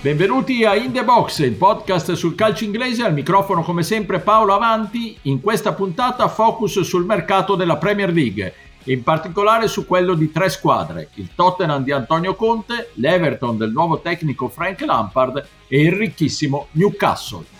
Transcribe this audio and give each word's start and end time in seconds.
Benvenuti 0.00 0.64
a 0.64 0.76
In 0.76 0.92
The 0.92 1.02
Box, 1.02 1.40
il 1.40 1.54
podcast 1.54 2.12
sul 2.12 2.36
calcio 2.36 2.62
inglese, 2.62 3.02
al 3.02 3.12
microfono 3.12 3.62
come 3.62 3.82
sempre 3.82 4.20
Paolo 4.20 4.54
Avanti, 4.54 5.18
in 5.22 5.40
questa 5.40 5.72
puntata 5.72 6.28
focus 6.28 6.82
sul 6.82 7.04
mercato 7.04 7.56
della 7.56 7.78
Premier 7.78 8.12
League, 8.12 8.54
in 8.84 9.02
particolare 9.02 9.66
su 9.66 9.86
quello 9.86 10.14
di 10.14 10.30
tre 10.30 10.50
squadre, 10.50 11.08
il 11.14 11.30
Tottenham 11.34 11.82
di 11.82 11.90
Antonio 11.90 12.36
Conte, 12.36 12.90
l'Everton 12.94 13.56
del 13.56 13.72
nuovo 13.72 13.98
tecnico 13.98 14.48
Frank 14.48 14.82
Lampard 14.82 15.44
e 15.66 15.80
il 15.80 15.90
ricchissimo 15.90 16.68
Newcastle. 16.72 17.57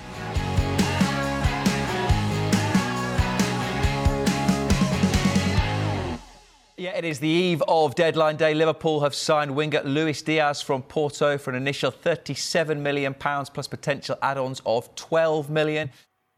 Yeah, 6.80 6.96
it 6.96 7.04
is 7.04 7.18
the 7.18 7.26
eve 7.26 7.60
of 7.66 7.96
deadline 7.96 8.36
day. 8.36 8.54
Liverpool 8.54 9.00
have 9.00 9.12
signed 9.12 9.50
winger 9.50 9.82
Luis 9.84 10.22
Diaz 10.22 10.62
from 10.62 10.82
Porto 10.82 11.36
for 11.36 11.50
an 11.50 11.56
initial 11.56 11.90
37 11.90 12.80
million 12.80 13.14
pounds 13.14 13.50
plus 13.50 13.66
potential 13.66 14.16
add-ons 14.22 14.62
of 14.64 14.88
12 14.94 15.50
million. 15.50 15.90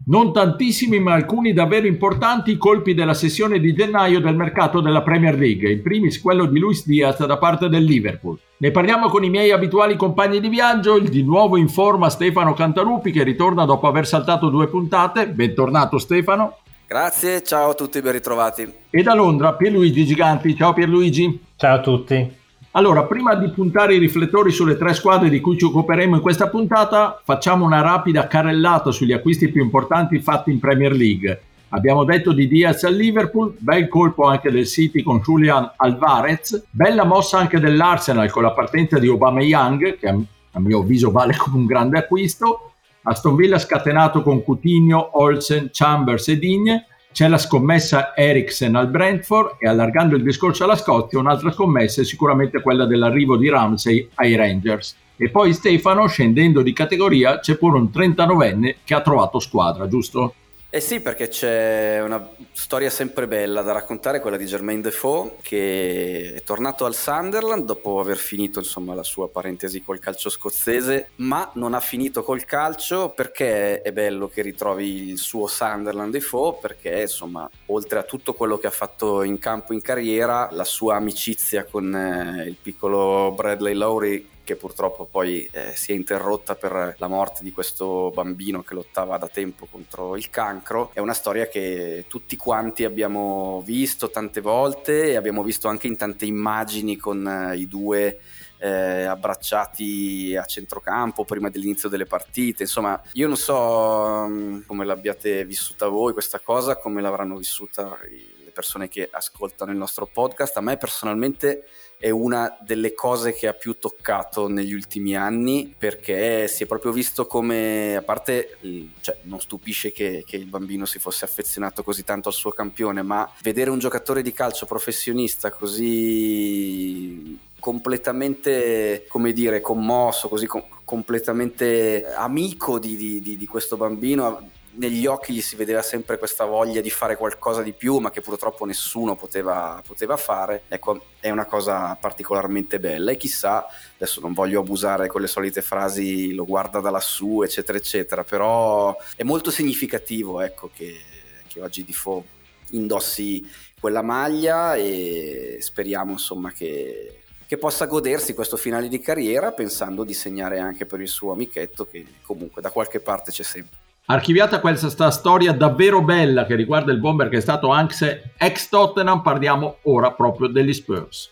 Non 0.07 0.33
tantissimi, 0.33 0.99
ma 0.99 1.13
alcuni 1.13 1.53
davvero 1.53 1.87
importanti 1.87 2.57
colpi 2.57 2.95
della 2.95 3.13
sessione 3.13 3.61
di 3.61 3.75
gennaio 3.75 4.19
del 4.21 4.35
mercato 4.35 4.81
della 4.81 5.03
Premier 5.03 5.39
League, 5.39 5.71
in 5.71 5.83
primis 5.83 6.19
quello 6.19 6.47
di 6.47 6.59
Luis 6.59 6.87
Diaz 6.87 7.23
da 7.27 7.37
parte 7.37 7.69
del 7.69 7.85
Liverpool. 7.85 8.39
Ne 8.57 8.71
parliamo 8.71 9.11
con 9.11 9.23
i 9.23 9.29
miei 9.29 9.51
abituali 9.51 9.95
compagni 9.95 10.41
di 10.41 10.49
viaggio, 10.49 10.97
il 10.97 11.11
di 11.11 11.23
nuovo 11.23 11.59
in 11.59 11.69
forma 11.69 12.09
Stefano 12.09 12.55
Cantalupi 12.55 13.11
che 13.11 13.25
ritorna 13.25 13.67
dopo 13.67 13.87
aver 13.87 14.07
saltato 14.07 14.49
due 14.49 14.69
puntate. 14.69 15.29
Bentornato 15.29 15.99
Stefano. 15.99 16.61
Grazie, 16.91 17.45
ciao 17.45 17.71
a 17.71 17.75
tutti, 17.75 18.01
ben 18.01 18.11
ritrovati. 18.11 18.69
E 18.91 19.03
da 19.05 19.15
Londra 19.15 19.55
Pierluigi 19.55 20.05
Giganti. 20.05 20.57
Ciao 20.57 20.73
Pierluigi. 20.73 21.41
Ciao 21.55 21.77
a 21.77 21.81
tutti. 21.81 22.37
Allora, 22.73 23.05
prima 23.05 23.37
di 23.37 23.49
puntare 23.51 23.95
i 23.95 23.99
riflettori 23.99 24.51
sulle 24.51 24.77
tre 24.77 24.93
squadre 24.93 25.29
di 25.29 25.39
cui 25.39 25.57
ci 25.57 25.67
occuperemo 25.67 26.17
in 26.17 26.21
questa 26.21 26.49
puntata, 26.49 27.21
facciamo 27.23 27.65
una 27.65 27.81
rapida 27.81 28.27
carrellata 28.27 28.91
sugli 28.91 29.13
acquisti 29.13 29.51
più 29.51 29.63
importanti 29.63 30.19
fatti 30.19 30.51
in 30.51 30.59
Premier 30.59 30.91
League. 30.91 31.43
Abbiamo 31.69 32.03
detto 32.03 32.33
di 32.33 32.49
Diaz 32.49 32.83
al 32.83 32.97
Liverpool, 32.97 33.55
bel 33.57 33.87
colpo 33.87 34.25
anche 34.25 34.51
del 34.51 34.67
City 34.67 35.05
con 35.05 35.21
Julian 35.21 35.71
Alvarez, 35.77 36.65
bella 36.71 37.05
mossa 37.05 37.39
anche 37.39 37.61
dell'Arsenal 37.61 38.33
con 38.33 38.43
la 38.43 38.51
partenza 38.51 38.99
di 38.99 39.07
Aubameyang, 39.07 39.97
che 39.97 40.09
a 40.09 40.59
mio 40.59 40.81
avviso 40.81 41.13
vale 41.13 41.37
come 41.37 41.59
un 41.59 41.67
grande 41.67 41.99
acquisto, 41.99 42.70
Aston 43.03 43.37
Villa 43.37 43.59
scatenato 43.59 44.23
con 44.23 44.43
Coutinho, 44.43 45.19
Olsen, 45.21 45.71
Chambers 45.73 46.29
e 46.29 46.39
Digne. 46.39 46.87
C'è 47.13 47.27
la 47.27 47.39
scommessa 47.39 48.15
Eriksen 48.15 48.77
al 48.77 48.89
Brentford 48.89 49.57
e 49.59 49.67
allargando 49.67 50.15
il 50.15 50.23
discorso 50.23 50.65
alla 50.65 50.77
Scozia, 50.77 51.19
un'altra 51.19 51.51
scommessa 51.51 52.03
è 52.03 52.05
sicuramente 52.05 52.63
quella 52.63 52.87
dell'arrivo 52.87 53.37
di 53.37 53.49
Ramsey 53.49 54.09
ai 54.15 54.37
Rangers. 54.37 54.97
E 55.17 55.29
poi 55.29 55.53
Stefano, 55.53 56.07
scendendo 56.07 56.63
di 56.63 56.73
categoria, 56.73 57.41
c'è 57.41 57.57
pure 57.57 57.79
un 57.79 57.91
39enne 57.93 58.77
che 58.85 58.95
ha 58.95 59.01
trovato 59.01 59.39
squadra, 59.39 59.89
giusto? 59.89 60.35
Eh 60.73 60.79
sì, 60.79 61.01
perché 61.01 61.27
c'è 61.27 62.01
una 62.01 62.31
storia 62.53 62.91
sempre 62.91 63.27
bella 63.27 63.61
da 63.61 63.73
raccontare, 63.73 64.21
quella 64.21 64.37
di 64.37 64.45
Jermaine 64.45 64.83
Defoe, 64.83 65.35
che 65.43 66.33
è 66.37 66.45
tornato 66.45 66.85
al 66.85 66.95
Sunderland 66.95 67.65
dopo 67.65 67.99
aver 67.99 68.17
finito 68.17 68.61
insomma, 68.61 68.95
la 68.95 69.03
sua 69.03 69.29
parentesi 69.29 69.83
col 69.83 69.99
calcio 69.99 70.31
scozzese, 70.31 71.09
ma 71.17 71.51
non 71.55 71.75
ha 71.75 71.81
finito 71.81 72.23
col 72.23 72.45
calcio 72.45 73.09
perché 73.09 73.83
è 73.83 73.91
bello 73.91 74.29
che 74.29 74.43
ritrovi 74.43 75.09
il 75.09 75.19
suo 75.19 75.49
Sunderland 75.49 76.13
Defoe, 76.13 76.59
perché 76.61 77.01
insomma, 77.01 77.51
oltre 77.67 77.99
a 77.99 78.05
tutto 78.05 78.35
quello 78.35 78.57
che 78.57 78.69
ha 78.69 78.71
fatto 78.71 79.25
in 79.25 79.41
campo 79.41 79.73
in 79.73 79.81
carriera, 79.81 80.51
la 80.53 80.63
sua 80.63 80.95
amicizia 80.95 81.65
con 81.65 81.93
eh, 81.93 82.45
il 82.47 82.57
piccolo 82.63 83.33
Bradley 83.33 83.75
Lowry 83.75 84.29
che 84.51 84.57
purtroppo 84.57 85.05
poi 85.05 85.49
eh, 85.53 85.77
si 85.77 85.93
è 85.93 85.95
interrotta 85.95 86.57
per 86.57 86.97
la 86.99 87.07
morte 87.07 87.45
di 87.45 87.53
questo 87.53 88.11
bambino 88.13 88.63
che 88.63 88.75
lottava 88.75 89.17
da 89.17 89.29
tempo 89.29 89.67
contro 89.71 90.17
il 90.17 90.29
cancro. 90.29 90.91
È 90.93 90.99
una 90.99 91.15
storia 91.15 91.47
che 91.47 92.07
tutti 92.09 92.37
quanti 92.37 92.83
abbiamo 92.85 93.63
visto 93.65 94.11
tante 94.11 94.41
volte 94.41 95.11
e 95.11 95.15
abbiamo 95.15 95.45
visto 95.45 95.69
anche 95.69 95.87
in 95.87 95.97
tante 95.97 96.25
immagini 96.25 96.97
con 96.97 97.25
eh, 97.25 97.59
i 97.59 97.69
due 97.69 98.19
eh, 98.59 99.05
abbracciati 99.05 100.35
a 100.37 100.45
centrocampo 100.45 101.25
prima 101.25 101.49
dell'inizio 101.49 101.89
delle 101.89 102.07
partite. 102.07 102.65
Insomma, 102.65 103.01
io 103.13 103.29
non 103.29 103.37
so 103.37 103.55
um, 103.57 104.65
come 104.67 104.85
l'abbiate 104.85 105.45
vissuta 105.45 105.87
voi 105.87 106.13
questa 106.13 106.41
cosa, 106.41 106.75
come 106.77 107.01
l'avranno 107.01 107.37
vissuta 107.37 107.97
le 108.03 108.51
persone 108.51 108.89
che 108.89 109.09
ascoltano 109.13 109.71
il 109.71 109.79
nostro 109.79 110.07
podcast. 110.07 110.57
A 110.57 110.61
me 110.61 110.77
personalmente 110.77 111.67
è 112.01 112.09
una 112.09 112.57
delle 112.63 112.95
cose 112.95 113.35
che 113.35 113.47
ha 113.47 113.53
più 113.53 113.77
toccato 113.79 114.49
negli 114.49 114.73
ultimi 114.73 115.15
anni 115.15 115.75
perché 115.77 116.49
si 116.49 116.63
è 116.63 116.67
proprio 116.67 116.93
visto 116.93 117.27
come, 117.27 117.95
a 117.95 118.01
parte, 118.01 118.57
cioè, 119.03 119.19
non 119.25 119.39
stupisce 119.39 119.93
che, 119.93 120.25
che, 120.27 120.37
il 120.37 120.47
bambino 120.47 120.87
si 120.87 120.99
fosse 120.99 121.27
affezionato 121.27 121.83
così 121.83 122.03
tanto 122.03 122.29
al 122.29 122.35
suo 122.35 122.53
campione, 122.53 123.03
ma 123.03 123.31
vedere 123.43 123.69
un 123.69 123.79
giocatore 123.79 124.23
di 124.23 124.33
calcio 124.33 124.65
professionista 124.65 125.51
così 125.51 127.39
completamente, 127.59 129.05
come 129.07 129.35
dire, 129.35 129.61
commosso, 129.61 130.31
così 130.31 130.47
com- 130.47 130.65
completamente 130.87 132.07
amico 132.15 132.79
di, 132.79 133.21
di, 133.21 133.37
di 133.37 133.47
questo 133.47 133.77
bambino 133.77 134.59
negli 134.73 135.07
occhi 135.07 135.33
gli 135.33 135.41
si 135.41 135.57
vedeva 135.57 135.83
sempre 135.83 136.19
questa 136.19 136.45
voglia 136.45 136.81
di 136.81 136.91
fare 136.91 137.17
qualcosa 137.17 137.63
di 137.63 137.73
più, 137.73 137.99
ma 137.99 138.11
che 138.11 138.21
purtroppo 138.21 138.65
nessuno 138.65 139.17
poteva, 139.17 139.83
poteva, 139.87 140.17
fare. 140.17 140.63
Ecco, 140.69 141.07
è 141.19 141.31
una 141.31 141.47
cosa 141.47 141.97
particolarmente 141.97 142.79
bella. 142.79 143.11
E 143.11 143.17
chissà, 143.17 143.67
adesso 143.95 144.21
non 144.21 144.33
voglio 144.33 144.61
abusare 144.61 145.09
con 145.09 145.21
le 145.21 145.27
solite 145.27 145.63
frasi 145.63 146.33
lo 146.35 146.45
guarda 146.45 146.81
da 146.81 146.91
lassù, 146.91 147.43
eccetera, 147.43 147.79
eccetera, 147.79 148.23
però 148.23 148.97
è 149.17 149.23
molto 149.23 149.51
significativo 149.51 150.41
ecco, 150.41 150.71
che, 150.73 151.01
che 151.49 151.61
oggi 151.61 151.85
Difo 151.85 152.25
indossi 152.71 153.45
quella 153.81 154.03
maglia 154.03 154.77
e 154.77 155.59
speriamo 155.61 156.13
insomma 156.13 156.53
che, 156.53 157.23
che 157.47 157.57
possa 157.57 157.87
godersi 157.87 158.35
questo 158.35 158.57
finale 158.57 158.89
di 158.89 159.01
carriera 159.01 159.51
pensando 159.51 160.05
di 160.05 160.15
segnare 160.15 160.61
anche 160.61 160.87
per 160.87 161.01
il 161.01 161.09
suo 161.09 161.33
amichetto 161.33 161.87
che 161.87 162.05
comunque 162.23 162.63
da 162.63 162.71
qualche 162.71 163.01
parte 163.01 163.33
c'è 163.33 163.43
sempre. 163.43 163.90
Archiviata 164.11 164.59
questa 164.59 165.13
storia 165.13 165.53
davvero 165.53 166.03
bella 166.03 166.45
che 166.45 166.57
riguarda 166.57 166.91
il 166.91 166.99
bomber 166.99 167.29
che 167.29 167.37
è 167.37 167.41
stato 167.41 167.69
anche 167.69 168.33
ex 168.37 168.69
Tottenham, 168.69 169.23
parliamo 169.23 169.77
ora 169.83 170.11
proprio 170.11 170.49
degli 170.49 170.73
Spurs. 170.73 171.31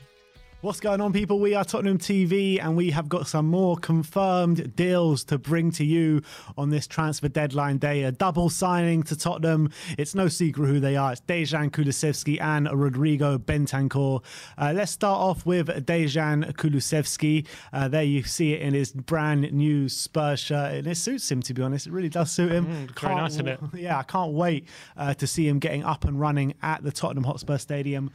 What's 0.60 0.80
going 0.80 1.00
on, 1.00 1.12
people? 1.12 1.38
We 1.38 1.54
are 1.54 1.64
Tottenham 1.64 1.98
TV, 1.98 2.60
and 2.60 2.76
we 2.76 2.90
have 2.90 3.08
got 3.08 3.28
some 3.28 3.46
more 3.46 3.76
confirmed 3.76 4.74
deals 4.74 5.22
to 5.26 5.38
bring 5.38 5.70
to 5.70 5.84
you 5.84 6.20
on 6.56 6.70
this 6.70 6.88
transfer 6.88 7.28
deadline 7.28 7.78
day. 7.78 8.02
A 8.02 8.10
double 8.10 8.50
signing 8.50 9.04
to 9.04 9.14
Tottenham. 9.16 9.70
It's 9.96 10.16
no 10.16 10.26
secret 10.26 10.66
who 10.66 10.80
they 10.80 10.96
are. 10.96 11.12
It's 11.12 11.20
Dejan 11.20 11.70
Kulusevski 11.70 12.40
and 12.40 12.68
Rodrigo 12.72 13.38
Bentancur. 13.38 14.20
Uh, 14.60 14.72
let's 14.74 14.90
start 14.90 15.20
off 15.20 15.46
with 15.46 15.68
Dejan 15.86 16.52
Kulusevski. 16.54 17.46
Uh, 17.72 17.86
there 17.86 18.02
you 18.02 18.24
see 18.24 18.52
it 18.52 18.60
in 18.60 18.74
his 18.74 18.90
brand 18.90 19.52
new 19.52 19.88
Spurs 19.88 20.40
shirt, 20.40 20.74
and 20.74 20.88
it 20.88 20.96
suits 20.96 21.30
him. 21.30 21.40
To 21.42 21.54
be 21.54 21.62
honest, 21.62 21.86
it 21.86 21.92
really 21.92 22.08
does 22.08 22.32
suit 22.32 22.50
him. 22.50 22.66
Mm, 22.66 22.98
very 22.98 23.14
nice, 23.14 23.34
isn't 23.34 23.46
it? 23.46 23.60
Yeah, 23.74 23.96
I 23.96 24.02
can't 24.02 24.32
wait 24.32 24.66
uh, 24.96 25.14
to 25.14 25.26
see 25.28 25.46
him 25.46 25.60
getting 25.60 25.84
up 25.84 26.04
and 26.04 26.18
running 26.18 26.54
at 26.62 26.82
the 26.82 26.90
Tottenham 26.90 27.22
Hotspur 27.22 27.58
Stadium. 27.58 28.10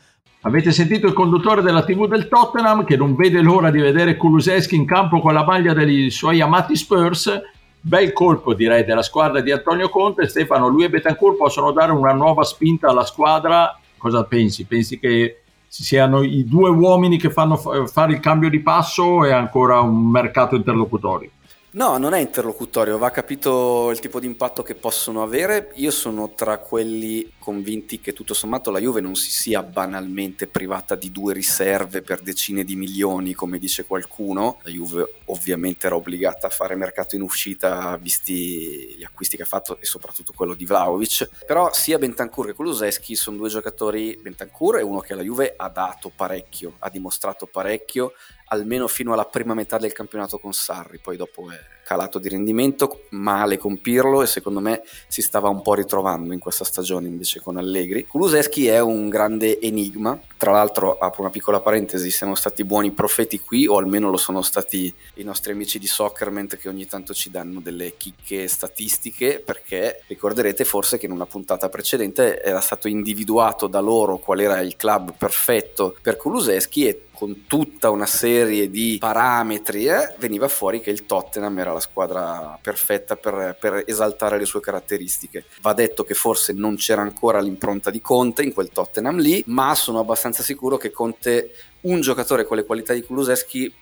Avete 0.46 0.74
sentito 0.74 1.08
il 1.08 1.14
conduttore 1.14 1.62
della 1.62 1.86
TV 1.86 2.06
del 2.06 2.28
Tottenham 2.28 2.84
che 2.84 2.98
non 2.98 3.16
vede 3.16 3.42
l'ora 3.42 3.72
di 3.72 3.80
vedere 3.80 4.18
Kuluseschi 4.18 4.76
in 4.76 4.86
campo 4.86 5.22
con 5.22 5.34
la 5.34 5.46
maglia 5.46 5.74
dei 5.74 6.10
suoi 6.10 6.42
amati 6.42 6.76
Spurs. 6.76 7.32
Bel 7.80 8.12
colpo 8.12 8.54
direi 8.54 8.84
della 8.84 9.04
squadra 9.04 9.40
di 9.40 9.52
Antonio 9.52 9.88
Conte. 9.88 10.28
Stefano, 10.28 10.68
lui 10.68 10.84
e 10.84 10.90
Betancourt 10.90 11.38
possono 11.38 11.72
dare 11.72 11.94
una 11.94 12.12
nuova 12.12 12.44
spinta 12.44 12.90
alla 12.90 13.06
squadra. 13.06 13.80
Cosa 13.98 14.26
pensi? 14.26 14.66
Pensi 14.66 15.00
che 15.00 15.44
siano 15.66 16.22
i 16.22 16.44
due 16.46 16.70
uomini 16.70 17.18
che 17.18 17.30
fanno 17.30 17.56
fare 17.56 18.12
il 18.12 18.20
cambio 18.20 18.50
di 18.50 18.60
passo 18.60 19.24
e 19.24 19.32
ancora 19.32 19.80
un 19.80 20.10
mercato 20.10 20.58
interlocutorio? 20.58 21.30
No, 21.76 21.98
non 21.98 22.14
è 22.14 22.20
interlocutorio, 22.20 23.00
va 23.00 23.10
capito 23.10 23.90
il 23.90 23.98
tipo 23.98 24.20
di 24.20 24.28
impatto 24.28 24.62
che 24.62 24.76
possono 24.76 25.24
avere. 25.24 25.72
Io 25.78 25.90
sono 25.90 26.36
tra 26.36 26.60
quelli 26.60 27.34
convinti 27.40 28.00
che 28.00 28.14
tutto 28.14 28.36
sommato 28.36 28.70
la 28.70 28.78
Juve 28.78 29.02
non 29.02 29.16
si 29.16 29.32
sia 29.32 29.64
banalmente 29.64 30.46
privata 30.46 30.94
di 30.94 31.12
due 31.12 31.34
riserve 31.34 32.04
per 32.04 32.22
decine 32.22 32.64
di 32.64 32.76
milioni, 32.76 33.34
come 33.34 33.58
dice 33.58 33.86
qualcuno. 33.86 34.60
La 34.62 34.70
Juve 34.70 35.22
ovviamente 35.26 35.88
era 35.88 35.96
obbligata 35.96 36.46
a 36.46 36.52
fare 36.52 36.76
mercato 36.76 37.16
in 37.16 37.24
uscita, 37.24 37.98
visti 37.98 38.96
gli 38.96 39.04
acquisti 39.04 39.36
che 39.36 39.42
ha 39.42 39.48
fatto 39.48 39.80
e 39.80 39.86
soprattutto 39.86 40.32
quello 40.36 40.54
di 40.54 40.66
Vlaovic. 40.66 41.28
Però 41.44 41.74
sia 41.74 41.98
Bentancur 41.98 42.46
che 42.46 42.54
Kuluseschi 42.54 43.16
sono 43.16 43.38
due 43.38 43.50
giocatori. 43.50 44.16
Bentancur 44.22 44.76
è 44.76 44.84
uno 44.84 45.00
che 45.00 45.14
alla 45.14 45.24
Juve 45.24 45.56
ha 45.58 45.70
dato 45.70 46.12
parecchio, 46.16 46.76
ha 46.78 46.90
dimostrato 46.92 47.48
parecchio 47.48 48.14
almeno 48.54 48.88
fino 48.88 49.14
alla 49.14 49.26
prima 49.26 49.54
metà 49.54 49.78
del 49.78 49.94
campionato 49.94 50.40
con 50.40 50.54
Sarri, 50.54 51.00
poi 51.00 51.18
dopo 51.18 51.52
è 51.52 51.60
calato 51.84 52.18
di 52.18 52.30
rendimento, 52.30 53.04
male 53.10 53.58
con 53.58 53.80
Pirlo 53.80 54.24
e 54.24 54.26
secondo 54.26 54.60
me 54.60 54.82
si 55.08 55.22
stava 55.22 55.50
un 55.50 55.62
po' 55.62 55.74
ritrovando 55.74 56.34
in 56.34 56.40
questa 56.40 56.64
stagione 56.64 57.08
invece 57.08 57.42
con 57.42 57.58
Allegri. 57.58 58.08
Kuluseschi 58.08 58.68
è 58.68 58.80
un 58.80 59.10
grande 59.10 59.60
enigma, 59.60 60.20
tra 60.38 60.52
l'altro 60.52 60.98
apro 60.98 61.22
una 61.22 61.30
piccola 61.30 61.60
parentesi, 61.60 62.10
siamo 62.10 62.36
stati 62.36 62.64
buoni 62.64 62.92
profeti 62.92 63.40
qui 63.40 63.68
o 63.68 63.78
almeno 63.78 64.10
lo 64.10 64.18
sono 64.18 64.42
stati 64.42 64.94
i 65.16 65.24
nostri 65.24 65.52
amici 65.52 65.78
di 65.78 65.88
Soccerment 65.88 66.58
che 66.58 66.70
ogni 66.70 66.86
tanto 66.86 67.14
ci 67.14 67.30
danno 67.30 67.60
delle 67.60 67.96
chicche 67.98 68.48
statistiche 68.48 69.42
perché 69.46 70.04
ricorderete 70.08 70.64
forse 70.64 70.98
che 70.98 71.06
in 71.06 71.12
una 71.12 71.26
puntata 71.26 71.70
precedente 71.70 72.42
era 72.42 72.62
stato 72.62 72.88
individuato 72.88 73.68
da 73.68 73.80
loro 73.80 74.18
qual 74.18 74.40
era 74.40 74.60
il 74.62 74.76
club 74.78 75.14
perfetto 75.18 75.96
per 76.02 76.16
Kuluseschi 76.16 76.88
e 76.88 77.06
con 77.24 77.46
tutta 77.48 77.90
una 77.90 78.06
serie 78.06 78.70
di 78.70 78.98
parametri, 79.00 79.86
eh, 79.86 80.14
veniva 80.18 80.50
fuori 80.50 80.82
che 80.82 80.90
il 80.90 81.06
Tottenham 81.06 81.58
era 81.58 81.72
la 81.72 81.80
squadra 81.80 82.60
perfetta 82.62 83.16
per, 83.16 83.56
per, 83.58 83.84
esaltare 83.86 84.38
le 84.38 84.44
sue 84.44 84.60
caratteristiche. 84.60 85.46
Va 85.62 85.72
detto 85.72 86.04
che 86.04 86.16
forse 86.16 86.52
non 86.52 86.76
c'era 86.76 87.02
ancora 87.02 87.40
l'impronta 87.40 87.90
di 87.92 88.02
Conte 88.02 88.44
in 88.44 88.52
quel 88.52 88.72
Tottenham 88.72 89.20
lì, 89.20 89.42
ma 89.48 89.74
sono 89.74 90.00
abbastanza 90.00 90.44
sicuro 90.44 90.76
che 90.76 90.92
Conte, 90.92 91.54
un 91.82 92.02
giocatore 92.02 92.44
con 92.46 92.58
le 92.58 92.66
qualità 92.66 92.92
di 92.92 93.04
Kuluseschi, 93.04 93.74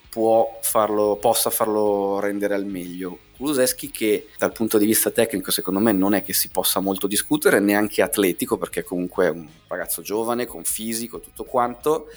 farlo, 0.61 1.17
possa 1.19 1.49
farlo 1.49 2.19
rendere 2.19 2.53
al 2.53 2.65
meglio. 2.65 3.17
Kuluseschi 3.37 3.89
che 3.89 4.27
dal 4.37 4.51
punto 4.51 4.77
di 4.77 4.85
vista 4.85 5.09
tecnico 5.09 5.49
secondo 5.49 5.79
me 5.79 5.93
non 5.93 6.13
è 6.13 6.21
che 6.21 6.33
si 6.33 6.49
possa 6.49 6.79
molto 6.79 7.07
discutere, 7.07 7.59
neanche 7.59 8.03
atletico 8.03 8.57
perché 8.57 8.83
comunque 8.83 9.25
è 9.25 9.29
un 9.29 9.47
ragazzo 9.67 10.03
giovane, 10.03 10.45
con 10.45 10.63
fisico, 10.63 11.19
tutto 11.19 11.43
quanto, 11.43 12.07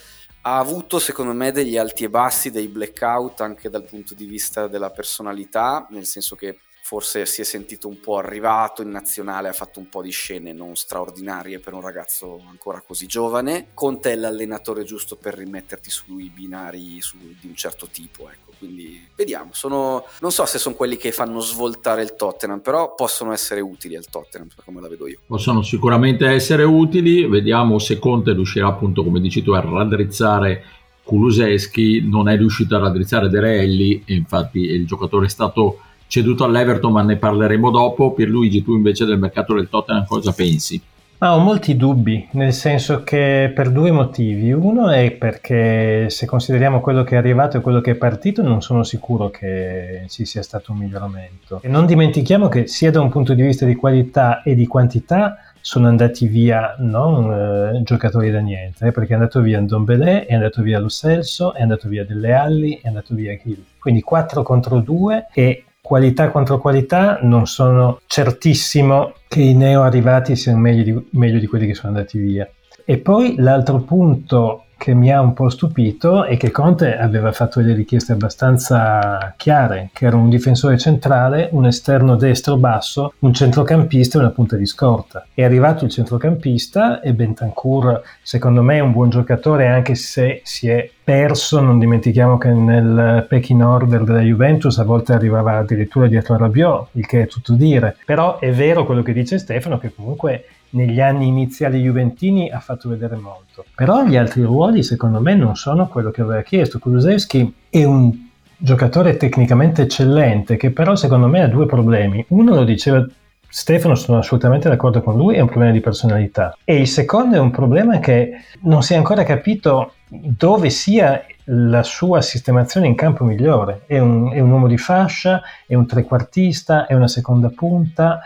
ha 0.46 0.58
avuto 0.58 0.99
secondo 0.99 1.32
me 1.32 1.52
degli 1.52 1.79
alti 1.79 2.05
e 2.05 2.11
bassi, 2.11 2.50
dei 2.50 2.69
blackout 2.69 3.41
anche 3.41 3.70
dal 3.70 3.85
punto 3.85 4.14
di 4.14 4.26
vista 4.26 4.69
della 4.69 4.91
personalità, 4.91 5.87
nel 5.91 6.05
senso 6.05 6.37
che 6.37 6.58
forse 6.82 7.25
si 7.25 7.41
è 7.41 7.44
sentito 7.44 7.88
un 7.88 7.99
po' 7.99 8.19
arrivato 8.19 8.82
in 8.82 8.91
nazionale, 8.91 9.49
ha 9.49 9.55
fatto 9.55 9.79
un 9.81 9.88
po' 9.88 10.02
di 10.02 10.11
scene 10.11 10.52
non 10.52 10.76
straordinarie 10.76 11.61
per 11.61 11.73
un 11.73 11.81
ragazzo 11.81 12.44
ancora 12.46 12.82
così 12.82 13.06
giovane. 13.06 13.69
Conte 13.73 14.12
è 14.12 14.17
l'allenatore 14.17 14.85
giusto 14.85 15.17
per 15.17 15.35
rimetterti 15.35 15.88
sui 15.88 16.29
binari 16.29 17.00
su, 17.00 17.17
di 17.17 17.46
un 17.46 17.55
certo 17.55 17.87
tipo, 17.87 18.29
ecco. 18.29 18.54
Quindi 18.65 18.99
vediamo, 19.15 19.51
sono, 19.53 20.05
non 20.21 20.31
so 20.31 20.47
se 20.47 20.59
sono 20.59 20.75
quelli 20.75 20.97
che 20.97 21.13
fanno 21.13 21.41
svoltare 21.41 22.03
il 22.03 22.15
Tottenham, 22.17 22.61
però 22.61 22.95
possono 22.95 23.33
essere 23.33 23.61
utili 23.61 23.95
al 23.95 24.07
Tottenham, 24.11 24.49
come 24.65 24.81
la 24.81 24.89
vedo 24.89 25.07
io. 25.07 25.19
Possono 25.27 25.63
sicuramente 25.63 26.27
essere 26.27 26.63
utili, 26.65 27.27
vediamo 27.27 27.79
se 27.79 27.99
Conte 27.99 28.33
riuscirà 28.33 28.69
appunto, 28.69 29.05
come 29.05 29.21
dici 29.21 29.43
tu, 29.43 29.53
a 29.53 29.61
raddrizzare 29.61 30.65
Kuluseschi, 31.03 32.09
non 32.09 32.31
è 32.31 32.37
riuscito 32.37 32.75
a 32.75 32.79
raddrizzare 32.79 33.29
De 33.29 33.41
Reelli, 33.41 34.03
infatti 34.07 34.61
il 34.61 34.87
giocatore 34.87 35.27
è 35.27 35.29
stato 35.29 35.81
ceduto 36.07 36.45
all'Everton, 36.45 36.93
ma 36.93 37.03
ne 37.03 37.17
parleremo 37.17 37.71
dopo. 37.71 38.15
Pierluigi, 38.15 38.63
tu 38.63 38.75
invece 38.75 39.05
del 39.05 39.19
mercato 39.19 39.53
del 39.53 39.69
Tottenham 39.69 40.07
cosa 40.07 40.33
pensi? 40.33 40.81
Ah, 41.19 41.37
ho 41.37 41.39
molti 41.39 41.77
dubbi, 41.77 42.29
nel 42.33 42.53
senso 42.53 43.03
che 43.03 43.51
per 43.55 43.71
due 43.71 43.91
motivi. 43.91 44.53
Uno 44.53 44.91
è 44.91 45.13
perché 45.13 46.11
se 46.11 46.27
consideriamo 46.27 46.81
quello 46.81 47.03
che 47.03 47.15
è 47.15 47.19
arrivato 47.19 47.57
e 47.57 47.61
quello 47.61 47.81
che 47.81 47.93
è 47.93 47.95
partito, 47.95 48.43
non 48.43 48.61
sono 48.61 48.83
sicuro 48.83 49.31
che 49.31 50.05
ci 50.09 50.27
sia 50.27 50.43
stato 50.43 50.73
un 50.73 50.79
miglioramento. 50.79 51.61
E 51.63 51.69
non 51.69 51.87
dimentichiamo 51.87 52.49
che 52.49 52.67
sia 52.67 52.91
da 52.91 53.01
un 53.01 53.09
punto 53.09 53.33
di 53.33 53.43
vista 53.43 53.65
di 53.65 53.75
qualità 53.75 54.43
e 54.43 54.55
di 54.55 54.67
quantità 54.67 55.39
sono 55.63 55.89
andati 55.89 56.27
via 56.27 56.75
non 56.81 57.33
eh, 57.33 57.83
giocatori 57.85 58.31
da 58.31 58.41
niente, 58.41 58.89
eh, 58.89 58.93
perché 58.93 59.13
è 59.13 59.15
andato 59.15 59.41
via 59.41 59.59
Ndombele, 59.61 60.27
è 60.27 60.35
andato 60.35 60.61
via 60.61 60.79
Lo 60.79 60.91
Celso, 60.91 61.55
è 61.55 61.63
andato 61.63 61.89
via 61.89 62.05
Delle 62.05 62.35
Alli, 62.35 62.81
è 62.83 62.89
andato 62.89 63.15
via 63.15 63.33
Hill. 63.43 63.65
Quindi 63.79 64.03
4 64.03 64.43
contro 64.43 64.81
2 64.81 65.29
e 65.33 65.65
qualità 65.85 66.31
contro 66.31 66.59
qualità 66.59 67.19
non 67.21 67.47
sono 67.47 68.01
certissimo 68.07 69.13
che 69.29 69.43
i 69.43 69.53
neo 69.53 69.83
arrivati 69.83 70.35
siano 70.35 70.59
meglio 70.59 70.83
di, 70.83 71.09
meglio 71.11 71.39
di 71.39 71.47
quelli 71.47 71.67
che 71.67 71.75
sono 71.75 71.89
andati 71.95 72.17
via. 72.17 72.51
E 72.87 72.97
poi 72.97 73.35
l'altro 73.37 73.81
punto 73.81 74.64
che 74.76 74.94
mi 74.94 75.12
ha 75.12 75.21
un 75.21 75.32
po' 75.32 75.49
stupito 75.49 76.25
è 76.25 76.37
che 76.37 76.50
Conte 76.50 76.97
aveva 76.97 77.32
fatto 77.32 77.61
delle 77.61 77.75
richieste 77.75 78.12
abbastanza 78.12 79.35
chiare, 79.37 79.91
che 79.93 80.06
era 80.06 80.17
un 80.17 80.29
difensore 80.29 80.79
centrale, 80.79 81.49
un 81.53 81.67
esterno 81.67 82.17
destro 82.17 82.56
basso, 82.56 83.15
un 83.21 83.32
centrocampista 83.32 84.19
e 84.19 84.21
una 84.23 84.31
punta 84.31 84.56
di 84.56 84.67
scorta. 84.67 85.26
È 85.32 85.43
arrivato 85.43 85.85
il 85.85 85.91
centrocampista 85.91 87.00
e 87.00 87.12
Bentancur 87.12 88.03
secondo 88.23 88.62
me 88.62 88.76
è 88.76 88.81
un 88.81 88.93
buon 88.93 89.11
giocatore 89.11 89.69
anche 89.69 89.94
se 89.94 90.41
si 90.44 90.69
è 90.69 90.91
perso, 91.03 91.61
non 91.61 91.79
dimentichiamo 91.79 92.38
che 92.38 92.49
nel 92.49 93.27
pecking 93.29 93.62
order 93.62 94.05
della 94.05 94.20
Juventus 94.20 94.79
a 94.79 94.85
volte 94.85 95.12
arrivava 95.12 95.59
addirittura 95.59 96.06
dietro 96.06 96.35
a 96.35 96.38
Rabiot, 96.38 96.88
il 96.93 97.06
che 97.06 97.23
è 97.23 97.27
tutto 97.27 97.53
dire. 97.53 97.97
Però 98.05 98.38
è 98.38 98.50
vero 98.53 98.85
quello 98.87 99.03
che 99.03 99.12
dice 99.12 99.38
Stefano 99.38 99.79
che 99.79 99.94
comunque 99.94 100.44
negli 100.75 101.00
anni 101.00 101.26
iniziali 101.26 101.81
juventini 101.81 102.50
ha 102.50 102.61
fatto 102.61 102.88
vedere 102.88 103.17
molto. 103.17 103.65
Però 103.75 104.05
gli 104.05 104.17
altri 104.17 104.43
ruoli 104.43 104.82
secondo 104.82 105.21
me 105.21 105.35
non 105.35 105.56
sono 105.56 105.88
quello 105.88 106.11
che 106.11 106.21
aveva 106.21 106.43
chiesto. 106.43 106.79
Kulusevski 106.79 107.55
è 107.69 107.85
un 107.85 108.12
giocatore 108.56 109.17
tecnicamente 109.17 109.82
eccellente 109.82 110.56
che 110.56 110.71
però 110.71 110.94
secondo 110.94 111.26
me 111.26 111.43
ha 111.43 111.49
due 111.49 111.67
problemi. 111.67 112.25
Uno 112.29 112.55
lo 112.55 112.65
diceva 112.65 113.05
Stefano, 113.47 113.94
sono 113.94 114.19
assolutamente 114.19 114.69
d'accordo 114.69 115.00
con 115.00 115.17
lui, 115.17 115.37
è 115.37 115.41
un 115.41 115.47
problema 115.47 115.71
di 115.71 115.81
personalità. 115.81 116.56
E 116.65 116.77
il 116.77 116.88
secondo 116.88 117.37
è 117.37 117.38
un 117.38 117.53
problema 117.53 118.00
che 118.00 118.32
non 118.62 118.82
si 118.82 118.94
è 118.94 118.97
ancora 118.97 119.23
capito 119.23 119.93
dove 120.09 120.70
sia 120.70 121.25
la 121.44 121.85
sua 121.85 122.20
sistemazione 122.20 122.88
in 122.88 122.97
campo 122.97 123.23
migliore. 123.25 123.82
È 123.87 123.99
un, 124.00 124.32
è 124.32 124.41
un 124.41 124.50
uomo 124.50 124.67
di 124.67 124.77
fascia, 124.77 125.41
è 125.69 125.75
un 125.75 125.87
trequartista, 125.87 126.87
è 126.87 126.94
una 126.94 127.06
seconda 127.06 127.49
punta. 127.55 128.23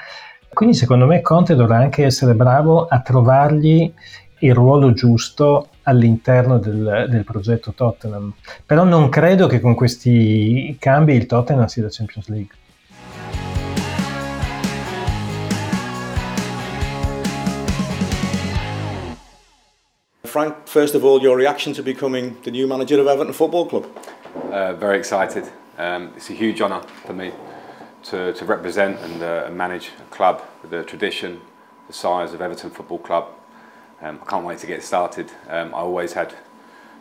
Quindi 0.52 0.74
secondo 0.74 1.06
me 1.06 1.20
Conte 1.20 1.54
dovrà 1.54 1.76
anche 1.76 2.04
essere 2.04 2.34
bravo 2.34 2.86
a 2.86 3.00
trovargli 3.00 3.92
il 4.40 4.54
ruolo 4.54 4.92
giusto 4.92 5.68
all'interno 5.82 6.58
del, 6.58 7.06
del, 7.08 7.24
progetto 7.24 7.72
Tottenham. 7.72 8.32
Però 8.64 8.84
non 8.84 9.08
credo 9.08 9.46
che 9.46 9.60
con 9.60 9.74
questi 9.74 10.76
cambi 10.78 11.14
il 11.14 11.26
Tottenham 11.26 11.66
sia 11.66 11.82
la 11.82 11.88
Champions 11.90 12.28
League. 12.28 12.56
Frank, 20.24 20.66
first 20.66 20.94
of 20.94 21.04
all, 21.04 21.20
your 21.22 21.36
reaction 21.36 21.72
to 21.72 21.82
becoming 21.82 22.36
the 22.42 22.50
new 22.50 22.66
manager 22.66 23.00
of 23.00 23.06
Everton 23.06 23.32
Football 23.32 23.66
Club? 23.66 23.86
Uh, 24.52 24.74
very 24.74 24.98
excited. 24.98 25.44
Um, 25.78 26.12
it's 26.16 26.28
a 26.28 26.34
huge 26.34 26.60
honour 26.60 26.82
for 27.06 27.14
me. 27.14 27.32
To, 28.10 28.32
to 28.32 28.44
represent 28.44 28.98
and, 29.00 29.22
uh, 29.22 29.44
and 29.46 29.56
manage 29.56 29.90
a 30.00 30.14
club 30.14 30.42
with 30.62 30.72
a 30.72 30.84
tradition 30.84 31.40
the 31.88 31.92
size 31.92 32.34
of 32.34 32.40
Everton 32.40 32.70
Football 32.70 32.98
Club. 32.98 33.28
Um, 34.02 34.20
I 34.22 34.30
can't 34.30 34.44
wait 34.44 34.58
to 34.58 34.66
get 34.66 34.82
started. 34.82 35.30
Um, 35.48 35.74
I 35.74 35.78
always 35.78 36.12
had 36.12 36.34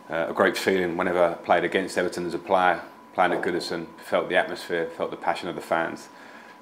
uh, 0.10 0.28
a 0.30 0.34
great 0.34 0.58
feeling 0.58 0.98
whenever 0.98 1.24
I 1.24 1.34
played 1.34 1.64
against 1.64 1.98
Everton 1.98 2.26
as 2.26 2.34
a 2.34 2.40
player, 2.40 2.82
playing 3.14 3.34
at 3.34 3.42
Goodison, 3.42 3.86
felt 3.98 4.30
the 4.30 4.38
atmosphere, 4.38 4.86
felt 4.98 5.12
the 5.12 5.18
passion 5.18 5.50
of 5.50 5.56
the 5.56 5.62
fans, 5.62 6.08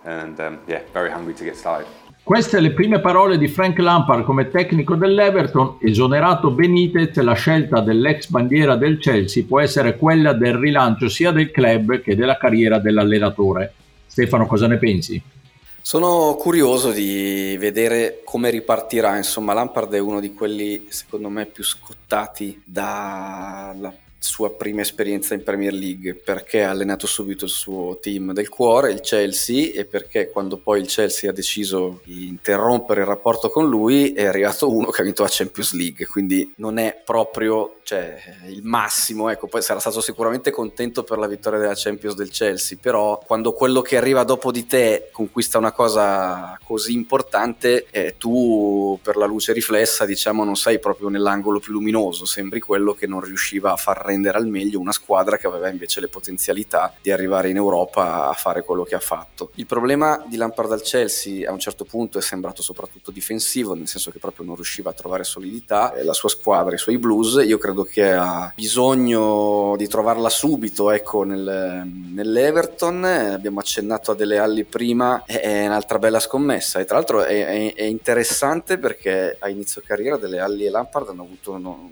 and 0.03 0.39
um, 0.39 0.60
yeah, 0.67 0.81
very 0.91 1.12
hungry 1.12 1.34
to 1.36 1.43
get 1.43 1.55
started. 1.55 1.88
Queste 2.24 2.60
le 2.60 2.72
prime 2.72 3.00
parole 3.01 3.38
di 3.38 3.48
Frank 3.48 3.77
Lampard 3.77 4.24
come 4.24 4.50
tecnico 4.50 4.96
dell'Everton. 4.96 5.77
Esonerato 5.79 6.50
Benitez, 6.50 7.15
la 7.17 7.36
scelta 7.36 7.81
dell'ex 7.81 8.29
bandiera 8.29 8.75
del 8.75 8.98
Chelsea 8.98 9.43
può 9.48 9.60
essere 9.60 9.96
quella 9.96 10.34
del 10.34 10.55
rilancio 10.55 11.08
sia 11.08 11.31
del 11.31 11.51
club 11.51 12.01
che 12.01 12.15
della 12.15 12.38
carriera 12.38 12.79
dell'allenatore. 12.79 13.74
Stefano, 14.15 14.48
cosa 14.48 14.65
ne 14.67 14.77
pensi? 14.77 15.22
Sono 15.81 16.36
curioso 16.36 16.91
di 16.91 17.57
vedere 17.60 18.22
come 18.24 18.50
ripartirà, 18.50 19.17
insomma 19.17 19.51
Lampard 19.51 19.93
è 19.93 20.00
uno 20.00 20.22
di 20.22 20.34
quelli 20.34 20.86
secondo 20.88 21.27
me 21.27 21.45
più 21.45 21.65
scottati 21.65 22.62
dalla 22.63 23.93
sua 24.25 24.51
prima 24.51 24.82
esperienza 24.82 25.36
in 25.36 25.44
Premier 25.44 25.72
League 25.72 26.15
perché 26.15 26.63
ha 26.63 26.72
allenato 26.72 27.05
subito 27.05 27.46
il 27.46 27.51
suo 27.51 28.00
team 28.01 28.34
del 28.34 28.50
cuore, 28.50 28.91
il 28.91 29.01
Chelsea, 29.01 29.72
e 29.72 29.86
perché 29.86 30.29
quando 30.29 30.58
poi 30.58 30.82
il 30.82 30.88
Chelsea 30.88 31.29
ha 31.29 31.34
deciso 31.34 32.01
di 32.03 32.27
interrompere 32.27 33.01
il 33.01 33.08
rapporto 33.08 33.50
con 33.50 33.70
lui 33.70 34.13
è 34.13 34.25
arrivato 34.25 34.74
uno 34.74 34.89
che 34.89 35.01
ha 35.01 35.03
vinto 35.03 35.22
la 35.22 35.29
Champions 35.32 35.74
League, 35.74 36.08
quindi 36.08 36.53
non 36.58 36.79
è 36.79 37.00
proprio 37.05 37.77
cioè, 37.84 38.17
il 38.48 38.63
massimo, 38.63 39.29
ecco, 39.29 39.46
poi 39.46 39.62
sarà 39.62 39.79
stato 39.79 40.01
sicuramente 40.01 40.50
contento 40.50 41.03
per 41.03 41.20
la 41.20 41.27
vittoria 41.27 41.60
della 41.60 41.75
Champions 41.75 42.15
del 42.15 42.32
Chelsea, 42.32 42.79
però 42.82 43.22
quando 43.24 43.53
quello 43.53 43.82
che 43.82 43.96
arriva 43.96 44.24
dopo 44.24 44.51
di 44.51 44.65
te 44.65 45.10
conquista 45.12 45.60
una 45.60 45.72
cosa 45.72 46.58
così 46.63 46.94
importante, 46.94 47.86
eh, 47.91 48.15
tu 48.17 48.98
per 49.03 49.17
la 49.17 49.27
luce 49.27 49.53
riflessa 49.53 50.03
diciamo 50.05 50.44
non 50.44 50.55
sei 50.55 50.79
proprio 50.79 51.10
nell'angolo 51.10 51.60
più 51.60 51.74
luminoso, 51.74 52.25
sembri 52.25 52.60
quello 52.60 52.94
che 52.94 53.05
non 53.05 53.22
riusciva 53.22 53.72
a 53.72 53.77
far 53.77 53.98
rendere 53.98 54.13
rendere 54.15 54.38
al 54.38 54.48
meglio 54.48 54.79
una 54.79 54.91
squadra 54.91 55.38
che 55.38 55.48
aveva 55.48 55.69
invece 55.69 56.00
le 56.00 56.07
potenzialità 56.07 56.93
di 57.01 57.12
arrivare 57.12 57.50
in 57.50 57.57
Europa 57.57 58.29
a 58.29 58.34
fare 58.34 58.63
quello 58.63 58.84
che 58.84 58.95
ha 58.95 59.00
fatto. 59.00 59.51
Il 59.55 59.65
problema 59.65 60.24
di 60.27 60.38
Lampard 60.38 60.72
al 60.72 60.81
Chelsea 60.81 61.48
a 61.48 61.53
un 61.53 61.60
certo 61.60 61.86
punto 61.86 62.17
è 62.17 62.22
sembrato 62.22 62.62
soprattutto 62.62 63.12
difensivo, 63.12 63.74
nel 63.74 63.88
senso 63.88 64.12
che 64.12 64.19
proprio 64.19 64.45
non 64.45 64.55
riusciva 64.55 64.89
a 64.89 64.93
trovare 64.93 65.24
solidità. 65.24 65.93
La 66.03 66.13
sua 66.13 66.29
squadra, 66.29 66.75
i 66.75 66.79
suoi 66.79 66.98
blues, 66.98 67.43
io 67.45 67.57
credo 67.57 67.84
che 67.84 68.12
ha 68.12 68.51
bisogno 68.55 69.75
di 69.77 69.88
trovarla 69.88 70.29
subito 70.29 70.91
ecco, 70.91 71.24
nel, 71.24 71.84
nell'Everton. 71.86 73.03
Abbiamo 73.03 73.60
accennato 73.60 74.12
a 74.12 74.15
delle 74.15 74.38
Alli 74.38 74.63
prima, 74.63 75.24
è 75.25 75.65
un'altra 75.65 76.00
bella 76.00 76.19
scommessa 76.19 76.79
e 76.79 76.86
tra 76.86 76.95
l'altro 76.95 77.24
è, 77.24 77.45
è, 77.45 77.74
è 77.74 77.84
interessante 77.84 78.77
perché 78.77 79.36
a 79.39 79.50
inizio 79.50 79.81
carriera 79.86 80.17
delle 80.17 80.39
Alli 80.39 80.65
e 80.65 80.69
Lampard 80.69 81.10
hanno 81.10 81.24
avuto 81.24 81.51
uno, 81.51 81.89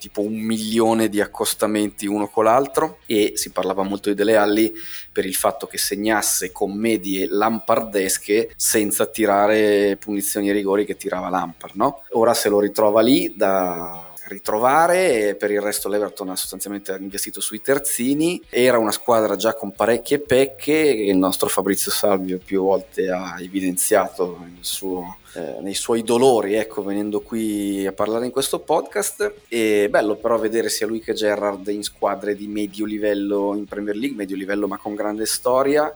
tipo 0.00 0.22
un 0.22 0.34
milione 0.34 1.08
di 1.08 1.20
accostamenti 1.20 2.06
uno 2.06 2.28
con 2.28 2.44
l'altro 2.44 2.98
e 3.06 3.34
si 3.36 3.50
parlava 3.50 3.82
molto 3.82 4.08
di 4.08 4.16
Dele 4.16 4.36
Alli 4.36 4.72
per 5.12 5.26
il 5.26 5.34
fatto 5.34 5.66
che 5.66 5.78
segnasse 5.78 6.50
commedie 6.50 7.28
lampardesche 7.28 8.50
senza 8.56 9.06
tirare 9.06 9.96
punizioni 10.00 10.48
e 10.48 10.52
rigori 10.52 10.84
che 10.84 10.96
tirava 10.96 11.28
Lampard, 11.28 11.74
no? 11.74 12.02
Ora 12.12 12.34
se 12.34 12.48
lo 12.48 12.58
ritrova 12.58 13.02
lì 13.02 13.34
da 13.36 14.09
ritrovare 14.30 15.34
per 15.34 15.50
il 15.50 15.60
resto 15.60 15.88
l'Everton 15.88 16.30
ha 16.30 16.36
sostanzialmente 16.36 16.96
investito 16.98 17.40
sui 17.40 17.60
terzini. 17.60 18.40
Era 18.48 18.78
una 18.78 18.92
squadra 18.92 19.36
già 19.36 19.54
con 19.54 19.72
parecchie 19.72 20.20
pecche 20.20 20.94
che 20.94 21.02
il 21.02 21.16
nostro 21.16 21.48
Fabrizio 21.48 21.90
Salvio 21.90 22.38
più 22.38 22.62
volte 22.62 23.10
ha 23.10 23.36
evidenziato 23.40 24.46
suo, 24.60 25.18
eh, 25.34 25.56
nei 25.60 25.74
suoi 25.74 26.02
dolori 26.02 26.54
ecco 26.54 26.82
venendo 26.82 27.20
qui 27.20 27.84
a 27.86 27.92
parlare 27.92 28.24
in 28.24 28.30
questo 28.30 28.60
podcast. 28.60 29.32
E 29.48 29.88
bello 29.90 30.16
però 30.16 30.38
vedere 30.38 30.68
sia 30.68 30.86
lui 30.86 31.00
che 31.00 31.12
Gerrard 31.12 31.66
in 31.68 31.82
squadre 31.82 32.34
di 32.34 32.46
medio 32.46 32.86
livello 32.86 33.54
in 33.56 33.66
Premier 33.66 33.96
League 33.96 34.16
medio 34.16 34.36
livello 34.36 34.68
ma 34.68 34.78
con 34.78 34.94
grande 34.94 35.26
storia. 35.26 35.92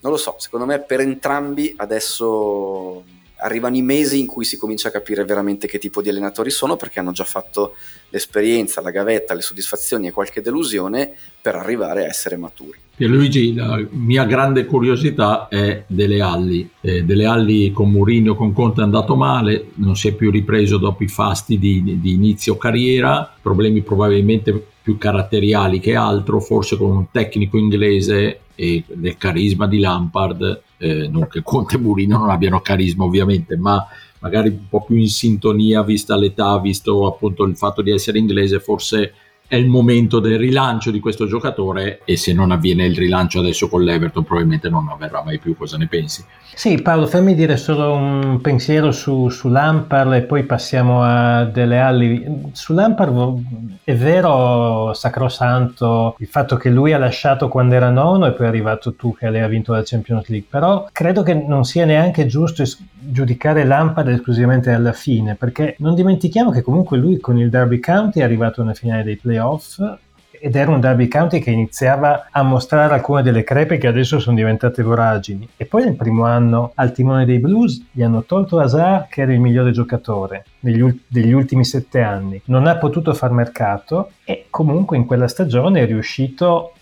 Non 0.00 0.12
lo 0.12 0.18
so 0.18 0.36
secondo 0.38 0.66
me 0.66 0.80
per 0.80 1.00
entrambi 1.00 1.74
adesso 1.76 3.22
arrivano 3.44 3.76
i 3.76 3.82
mesi 3.82 4.18
in 4.18 4.26
cui 4.26 4.44
si 4.44 4.56
comincia 4.56 4.88
a 4.88 4.90
capire 4.90 5.24
veramente 5.24 5.66
che 5.66 5.78
tipo 5.78 6.00
di 6.02 6.08
allenatori 6.08 6.50
sono 6.50 6.76
perché 6.76 6.98
hanno 6.98 7.12
già 7.12 7.24
fatto 7.24 7.74
l'esperienza, 8.08 8.80
la 8.80 8.90
gavetta, 8.90 9.34
le 9.34 9.42
soddisfazioni 9.42 10.06
e 10.06 10.12
qualche 10.12 10.40
delusione 10.40 11.12
per 11.40 11.54
arrivare 11.54 12.04
a 12.04 12.08
essere 12.08 12.36
maturi. 12.36 12.78
Pierluigi, 12.96 13.54
la 13.54 13.84
mia 13.90 14.24
grande 14.24 14.64
curiosità 14.64 15.48
è 15.48 15.84
delle 15.86 16.20
Alli. 16.20 16.68
Eh, 16.80 17.04
delle 17.04 17.26
Alli 17.26 17.72
con 17.72 17.90
Mourinho, 17.90 18.34
con 18.34 18.52
Conte 18.52 18.80
è 18.80 18.84
andato 18.84 19.14
male, 19.16 19.66
non 19.74 19.96
si 19.96 20.08
è 20.08 20.12
più 20.12 20.30
ripreso 20.30 20.78
dopo 20.78 21.02
i 21.02 21.08
fasti 21.08 21.58
di, 21.58 21.98
di 22.00 22.12
inizio 22.12 22.56
carriera, 22.56 23.34
problemi 23.42 23.82
probabilmente 23.82 24.68
più 24.80 24.96
caratteriali 24.96 25.80
che 25.80 25.96
altro, 25.96 26.40
forse 26.40 26.76
con 26.76 26.90
un 26.90 27.06
tecnico 27.10 27.58
inglese 27.58 28.40
e 28.54 28.84
del 28.86 29.16
carisma 29.16 29.66
di 29.66 29.80
Lampard 29.80 30.62
eh, 30.84 31.08
non 31.08 31.26
che 31.28 31.42
Conte 31.42 31.76
e 31.76 31.78
Mourinho 31.78 32.18
non 32.18 32.28
abbiano 32.28 32.60
carisma 32.60 33.04
ovviamente, 33.04 33.56
ma 33.56 33.86
magari 34.18 34.50
un 34.50 34.68
po' 34.68 34.84
più 34.84 34.96
in 34.96 35.08
sintonia 35.08 35.82
vista 35.82 36.14
l'età, 36.14 36.58
visto 36.58 37.06
appunto 37.06 37.44
il 37.44 37.56
fatto 37.56 37.80
di 37.80 37.90
essere 37.90 38.18
inglese, 38.18 38.60
forse 38.60 39.14
è 39.46 39.56
il 39.56 39.68
momento 39.68 40.20
del 40.20 40.38
rilancio 40.38 40.90
di 40.90 41.00
questo 41.00 41.26
giocatore 41.26 42.00
e 42.04 42.16
se 42.16 42.32
non 42.32 42.50
avviene 42.50 42.86
il 42.86 42.96
rilancio 42.96 43.40
adesso 43.40 43.68
con 43.68 43.82
l'Everton 43.82 44.24
probabilmente 44.24 44.68
non 44.68 44.88
avverrà 44.88 45.22
mai 45.22 45.38
più, 45.38 45.56
cosa 45.56 45.76
ne 45.76 45.86
pensi? 45.86 46.24
Sì 46.54 46.80
Paolo, 46.80 47.06
fammi 47.06 47.34
dire 47.34 47.56
solo 47.56 47.94
un 47.94 48.40
pensiero 48.40 48.92
su, 48.92 49.28
su 49.28 49.48
Lampard 49.48 50.12
e 50.12 50.22
poi 50.22 50.44
passiamo 50.44 51.02
a 51.02 51.44
delle 51.44 51.80
ali. 51.80 52.24
Su 52.52 52.72
Lampard 52.72 53.80
è 53.82 53.94
vero 53.94 54.92
sacrosanto 54.94 56.14
il 56.18 56.28
fatto 56.28 56.56
che 56.56 56.70
lui 56.70 56.92
ha 56.92 56.98
lasciato 56.98 57.48
quando 57.48 57.74
era 57.74 57.90
nono 57.90 58.26
e 58.26 58.32
poi 58.32 58.46
è 58.46 58.48
arrivato 58.48 58.94
tu 58.94 59.14
che 59.14 59.26
ha 59.26 59.48
vinto 59.48 59.72
la 59.72 59.82
Champions 59.84 60.28
League, 60.28 60.48
però 60.48 60.88
credo 60.92 61.22
che 61.22 61.34
non 61.34 61.64
sia 61.64 61.84
neanche 61.84 62.26
giusto 62.26 62.62
giudicare 63.06 63.64
Lampard 63.64 64.08
esclusivamente 64.08 64.70
alla 64.70 64.92
fine, 64.92 65.34
perché 65.34 65.74
non 65.78 65.94
dimentichiamo 65.94 66.50
che 66.50 66.62
comunque 66.62 66.96
lui 66.96 67.18
con 67.18 67.38
il 67.38 67.50
Derby 67.50 67.80
County 67.80 68.20
è 68.20 68.22
arrivato 68.22 68.62
alla 68.62 68.74
finale 68.74 69.02
dei 69.02 69.18
playoff 69.34 69.80
ed 70.30 70.56
era 70.56 70.70
un 70.70 70.80
Derby 70.80 71.08
County 71.08 71.38
che 71.38 71.50
iniziava 71.50 72.28
a 72.30 72.42
mostrare 72.42 72.92
alcune 72.92 73.22
delle 73.22 73.44
crepe 73.44 73.78
che 73.78 73.86
adesso 73.86 74.18
sono 74.18 74.36
diventate 74.36 74.82
voragini. 74.82 75.48
E 75.56 75.64
poi 75.64 75.84
nel 75.84 75.96
primo 75.96 76.24
anno 76.24 76.72
al 76.74 76.92
timone 76.92 77.24
dei 77.24 77.38
Blues 77.38 77.82
gli 77.90 78.02
hanno 78.02 78.24
tolto 78.24 78.58
Hazard 78.58 79.08
che 79.08 79.22
era 79.22 79.32
il 79.32 79.40
migliore 79.40 79.70
giocatore 79.70 80.44
degli, 80.60 81.00
degli 81.06 81.32
ultimi 81.32 81.64
sette 81.64 82.02
anni. 82.02 82.42
Non 82.46 82.66
ha 82.66 82.76
potuto 82.76 83.14
far 83.14 83.30
mercato 83.30 84.10
e 84.24 84.46
comunque 84.50 84.98
in 84.98 85.06
quella 85.06 85.28
stagione 85.28 85.80
è 85.80 85.86
riuscito 85.86 86.72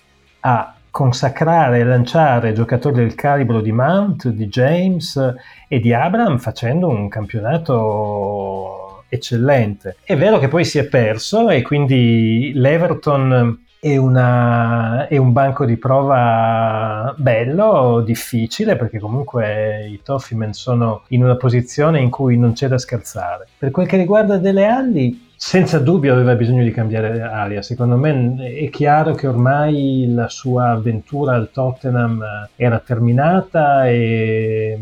a 0.41 0.75
consacrare 0.91 1.79
e 1.79 1.85
lanciare 1.85 2.53
giocatori 2.53 2.97
del 2.97 3.15
calibro 3.15 3.61
di 3.61 3.71
Mount, 3.71 4.29
di 4.29 4.49
James 4.49 5.35
e 5.69 5.79
di 5.79 5.93
Abraham 5.93 6.39
facendo 6.39 6.89
un 6.89 7.09
campionato 7.09 8.82
eccellente. 9.12 9.97
È 10.02 10.16
vero 10.16 10.38
che 10.38 10.49
poi 10.49 10.64
si 10.64 10.78
è 10.78 10.85
perso 10.85 11.50
e 11.50 11.61
quindi 11.61 12.52
l'Everton 12.54 13.59
è, 13.78 13.97
una, 13.97 15.07
è, 15.07 15.19
un 15.19 15.33
banco 15.33 15.66
di 15.66 15.76
prova 15.76 17.14
bello, 17.19 18.00
difficile, 18.00 18.76
perché 18.76 18.99
comunque 18.99 19.87
i 19.87 20.00
Toffeemen 20.02 20.54
sono 20.54 21.02
in 21.09 21.23
una 21.23 21.37
posizione 21.37 22.00
in 22.00 22.09
cui 22.09 22.38
non 22.38 22.54
c'è 22.54 22.69
da 22.69 22.78
scherzare. 22.78 23.49
Per 23.59 23.71
quel 23.71 23.87
che 23.87 23.99
riguarda 23.99 24.38
Dele 24.38 24.66
Alli, 24.66 25.31
senza 25.37 25.78
dubbio 25.81 26.14
aveva 26.14 26.35
bisogno 26.37 26.62
di 26.62 26.71
cambiare 26.71 27.21
aria. 27.21 27.61
Secondo 27.61 27.97
me 27.97 28.37
è 28.37 28.71
chiaro 28.71 29.14
che 29.14 29.26
ormai 29.26 30.11
la 30.14 30.28
sua 30.28 30.71
avventura 30.71 31.35
al 31.35 31.50
Tottenham 31.50 32.25
era 32.54 32.78
terminata 32.78 33.88
e 33.88 34.78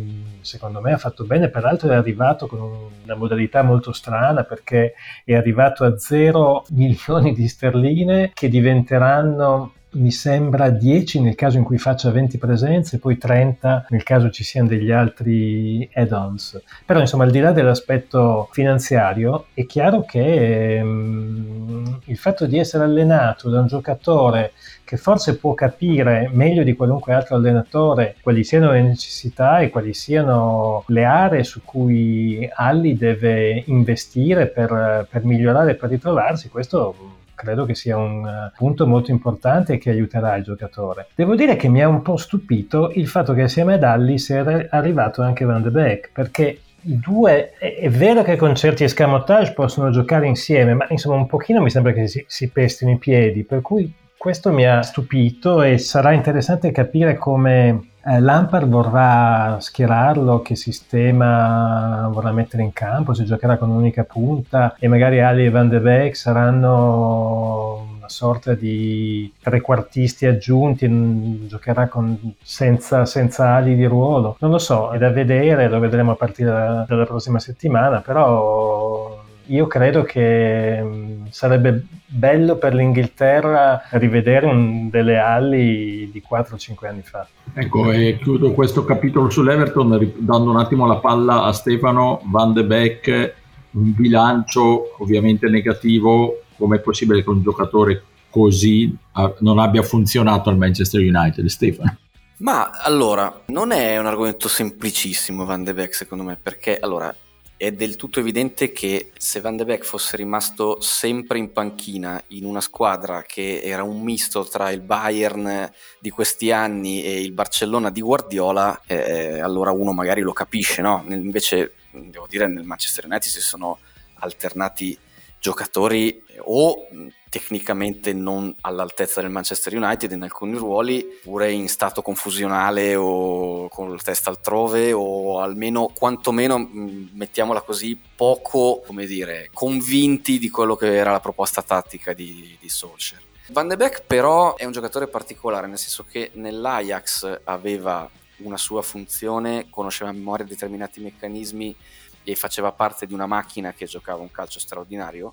secondo 0.51 0.81
me 0.81 0.93
ha 0.93 0.99
fatto 0.99 1.25
bene, 1.25 1.49
peraltro 1.49 1.91
è 1.91 1.95
arrivato 1.95 2.49
con 2.49 2.59
una 3.05 3.15
modalità 3.15 3.63
molto 3.63 3.93
strana 3.93 4.43
perché 4.43 4.95
è 5.25 5.37
arrivato 5.37 5.85
a 5.85 5.97
0 5.97 6.65
milioni 6.71 7.33
di 7.33 7.47
sterline 7.47 8.33
che 8.35 8.49
diventeranno 8.49 9.75
mi 9.93 10.11
sembra 10.11 10.71
10 10.71 11.21
nel 11.21 11.35
caso 11.35 11.59
in 11.59 11.65
cui 11.65 11.79
faccia 11.79 12.11
20 12.11 12.39
presenze, 12.39 12.99
poi 12.99 13.19
30 13.19 13.87
nel 13.89 14.03
caso 14.03 14.31
ci 14.31 14.45
siano 14.45 14.69
degli 14.69 14.91
altri 14.91 15.89
add-ons. 15.93 16.63
Però 16.87 17.01
insomma 17.01 17.25
al 17.25 17.31
di 17.31 17.41
là 17.41 17.53
dell'aspetto 17.53 18.49
finanziario 18.53 19.47
è 19.55 19.67
chiaro 19.67 20.03
che 20.03 20.79
ehm, 20.79 22.01
il 22.05 22.17
fatto 22.17 22.47
di 22.47 22.59
essere 22.59 22.85
allenato 22.85 23.51
da 23.51 23.61
un 23.61 23.67
giocatore 23.67 24.53
che 24.85 24.97
forse 24.97 25.37
può 25.37 25.55
capire 25.55 26.29
meglio 26.33 26.65
di 26.65 26.75
qualunque 26.75 27.15
altro 27.15 27.37
allenatore 27.37 28.17
quali 28.21 28.43
siano 28.43 28.73
le 28.73 28.83
necessità 28.83 29.61
e 29.61 29.71
quali 29.71 29.95
siano 29.95 30.83
le 30.89 31.05
aree 31.05 31.45
su 31.45 31.63
cui 31.65 32.49
Alli 32.53 32.97
deve 32.97 33.63
investire 33.67 34.49
per, 34.49 35.07
per 35.09 35.25
migliorare 35.25 35.73
e 35.73 35.75
per 35.77 35.91
ritrovarsi, 35.91 36.49
questo 36.49 37.19
credo 37.41 37.65
che 37.65 37.75
sia 37.75 37.97
un 37.97 38.27
eh, 38.27 38.53
punto 38.55 38.87
molto 38.87 39.11
importante 39.11 39.79
che 39.79 39.91
aiuterà 39.91 40.37
il 40.37 40.45
giocatore. 40.45 41.07
Devo 41.15 41.35
dire 41.35 41.57
che 41.57 41.69
mi 41.69 41.83
ha 41.83 41.89
un 41.89 42.03
po' 42.03 42.19
stupito 42.19 42.91
il 42.95 43.09
fatto 43.09 43.33
che 43.33 43.43
assieme 43.43 43.75
ad 43.75 43.83
Alli 43.83 44.19
sia 44.19 44.67
arrivato 44.69 45.23
anche 45.23 45.47
Van 45.47 45.63
de 45.63 45.71
Beek, 45.71 46.11
perché 46.13 46.61
i 46.83 46.99
due 46.99 47.53
è, 47.59 47.89
vero 47.91 48.23
che 48.23 48.37
con 48.37 48.55
certi 48.55 48.85
escamotage 48.85 49.53
possono 49.53 49.91
giocare 49.91 50.27
insieme, 50.27 50.75
ma 50.75 50.87
insomma 50.89 51.17
un 51.17 51.27
pochino 51.27 51.61
mi 51.61 51.71
sembra 51.71 51.93
che 51.93 52.07
si, 52.09 52.25
si 52.27 52.49
pestino 52.49 52.91
i 52.91 52.99
piedi, 52.99 53.45
per 53.45 53.61
cui 53.61 53.91
questo 54.21 54.53
mi 54.53 54.67
ha 54.67 54.83
stupito 54.83 55.63
e 55.63 55.79
sarà 55.79 56.13
interessante 56.13 56.71
capire 56.73 57.17
come 57.17 57.93
eh, 58.05 58.21
Lampard 58.21 58.69
vorrà 58.69 59.57
schierarlo, 59.59 60.43
che 60.43 60.57
sistema 60.57 62.07
vorrà 62.13 62.31
mettere 62.31 62.63
in 62.63 62.75
campo, 62.75 63.15
se 63.15 63.25
giocherà 63.25 63.57
con 63.57 63.71
un'unica 63.71 64.05
punta 64.05 64.77
e 64.79 64.89
magari 64.89 65.23
Ali 65.23 65.47
e 65.47 65.51
Van 65.51 65.71
de 65.71 65.81
Beek 65.81 66.15
saranno 66.15 67.87
una 67.97 68.09
sorta 68.11 68.53
di 68.53 69.33
trequartisti 69.41 70.27
aggiunti, 70.27 71.47
giocherà 71.49 71.89
con, 71.89 72.35
senza, 72.43 73.07
senza 73.07 73.55
ali 73.55 73.75
di 73.75 73.87
ruolo. 73.87 74.37
Non 74.41 74.51
lo 74.51 74.59
so, 74.59 74.91
è 74.91 74.99
da 74.99 75.09
vedere, 75.09 75.67
lo 75.67 75.79
vedremo 75.79 76.11
a 76.11 76.17
partire 76.17 76.51
da, 76.51 76.85
dalla 76.87 77.07
prossima 77.07 77.39
settimana, 77.39 78.03
però 78.03 79.20
io 79.51 79.67
credo 79.67 80.03
che 80.03 80.81
mm, 80.83 81.27
sarebbe 81.31 81.85
bello 82.07 82.57
per 82.57 82.75
l'Inghilterra 82.75 83.83
rivedere 83.91 84.47
un, 84.47 84.89
delle 84.91 85.19
ali 85.19 86.09
di 86.11 86.23
4-5 86.29 86.87
anni 86.87 87.03
fa. 87.03 87.27
Ecco, 87.53 87.91
e 87.91 88.19
chiudo 88.21 88.53
questo 88.53 88.85
capitolo 88.85 89.29
sull'Everton 89.29 90.13
dando 90.19 90.51
un 90.51 90.57
attimo 90.57 90.87
la 90.87 90.99
palla 90.99 91.45
a 91.45 91.53
Stefano 91.53 92.21
Van 92.27 92.53
de 92.53 92.65
Beek, 92.65 93.35
un 93.73 93.93
bilancio 93.95 94.95
ovviamente 94.99 95.49
negativo, 95.49 96.43
com'è 96.57 96.79
possibile 96.79 97.23
che 97.23 97.31
un 97.31 97.43
giocatore 97.43 98.03
così 98.31 98.97
non 99.41 99.59
abbia 99.59 99.83
funzionato 99.83 100.49
al 100.49 100.57
Manchester 100.57 101.01
United, 101.01 101.45
Stefano? 101.47 101.97
Ma 102.39 102.71
allora, 102.71 103.43
non 103.47 103.73
è 103.73 103.99
un 103.99 104.07
argomento 104.07 104.49
semplicissimo 104.49 105.45
Van 105.45 105.65
de 105.65 105.75
Beek 105.75 105.93
secondo 105.93 106.23
me, 106.23 106.39
perché 106.41 106.79
allora 106.79 107.15
è 107.61 107.73
del 107.73 107.97
tutto 107.97 108.21
evidente 108.21 108.73
che 108.73 109.13
se 109.19 109.43
Van 109.43 109.55
de 109.55 109.67
Beek 109.67 109.85
fosse 109.85 110.17
rimasto 110.17 110.81
sempre 110.81 111.37
in 111.37 111.53
panchina 111.53 112.19
in 112.29 112.47
una 112.47 112.63
squadra 112.63 113.23
che 113.23 113.61
era 113.63 113.83
un 113.83 114.01
misto 114.01 114.47
tra 114.47 114.71
il 114.71 114.81
Bayern 114.81 115.71
di 115.99 116.09
questi 116.09 116.53
anni 116.53 117.05
e 117.05 117.21
il 117.21 117.33
Barcellona 117.33 117.91
di 117.91 118.01
Guardiola, 118.01 118.81
eh, 118.87 119.41
allora 119.41 119.73
uno 119.73 119.93
magari 119.93 120.23
lo 120.23 120.33
capisce, 120.33 120.81
no? 120.81 121.05
Invece, 121.09 121.75
devo 121.91 122.27
dire, 122.27 122.47
nel 122.47 122.65
Manchester 122.65 123.05
United 123.05 123.29
si 123.31 123.43
sono 123.43 123.81
alternati 124.15 124.97
giocatori 125.39 126.23
o 126.39 126.89
tecnicamente 127.31 128.13
non 128.13 128.53
all'altezza 128.63 129.21
del 129.23 129.31
Manchester 129.31 129.77
United 129.77 130.11
in 130.11 130.23
alcuni 130.23 130.57
ruoli, 130.57 131.07
pure 131.23 131.51
in 131.51 131.69
stato 131.69 132.03
confusionale 132.03 132.97
o 132.97 133.69
con 133.69 133.91
la 133.91 134.03
testa 134.03 134.31
altrove 134.31 134.93
o 134.93 135.41
almeno 135.41 135.91
quantomeno, 135.95 136.69
mettiamola 137.13 137.63
così, 137.63 137.99
poco, 138.17 138.83
come 138.85 139.07
dire, 139.07 139.49
convinti 139.55 140.39
di 140.39 140.51
quello 140.51 140.75
che 140.75 140.95
era 140.95 141.13
la 141.13 141.21
proposta 141.21 141.63
tattica 141.63 142.13
di, 142.13 142.59
di 142.61 142.69
Solskjaer. 142.69 143.23
Van 143.51 143.69
de 143.69 143.77
Beek 143.77 144.03
però 144.07 144.57
è 144.57 144.65
un 144.65 144.73
giocatore 144.73 145.07
particolare, 145.07 145.67
nel 145.67 145.79
senso 145.79 146.05
che 146.09 146.33
nell'Ajax 146.35 147.41
aveva 147.45 148.09
una 148.39 148.57
sua 148.57 148.83
funzione, 148.83 149.67
conosceva 149.71 150.11
a 150.11 150.13
memoria 150.13 150.45
determinati 150.45 151.01
meccanismi 151.01 151.77
e 152.23 152.35
faceva 152.35 152.73
parte 152.73 153.07
di 153.07 153.15
una 153.15 153.27
macchina 153.27 153.73
che 153.73 153.87
giocava 153.87 154.21
un 154.21 154.31
calcio 154.31 154.59
straordinario. 154.59 155.33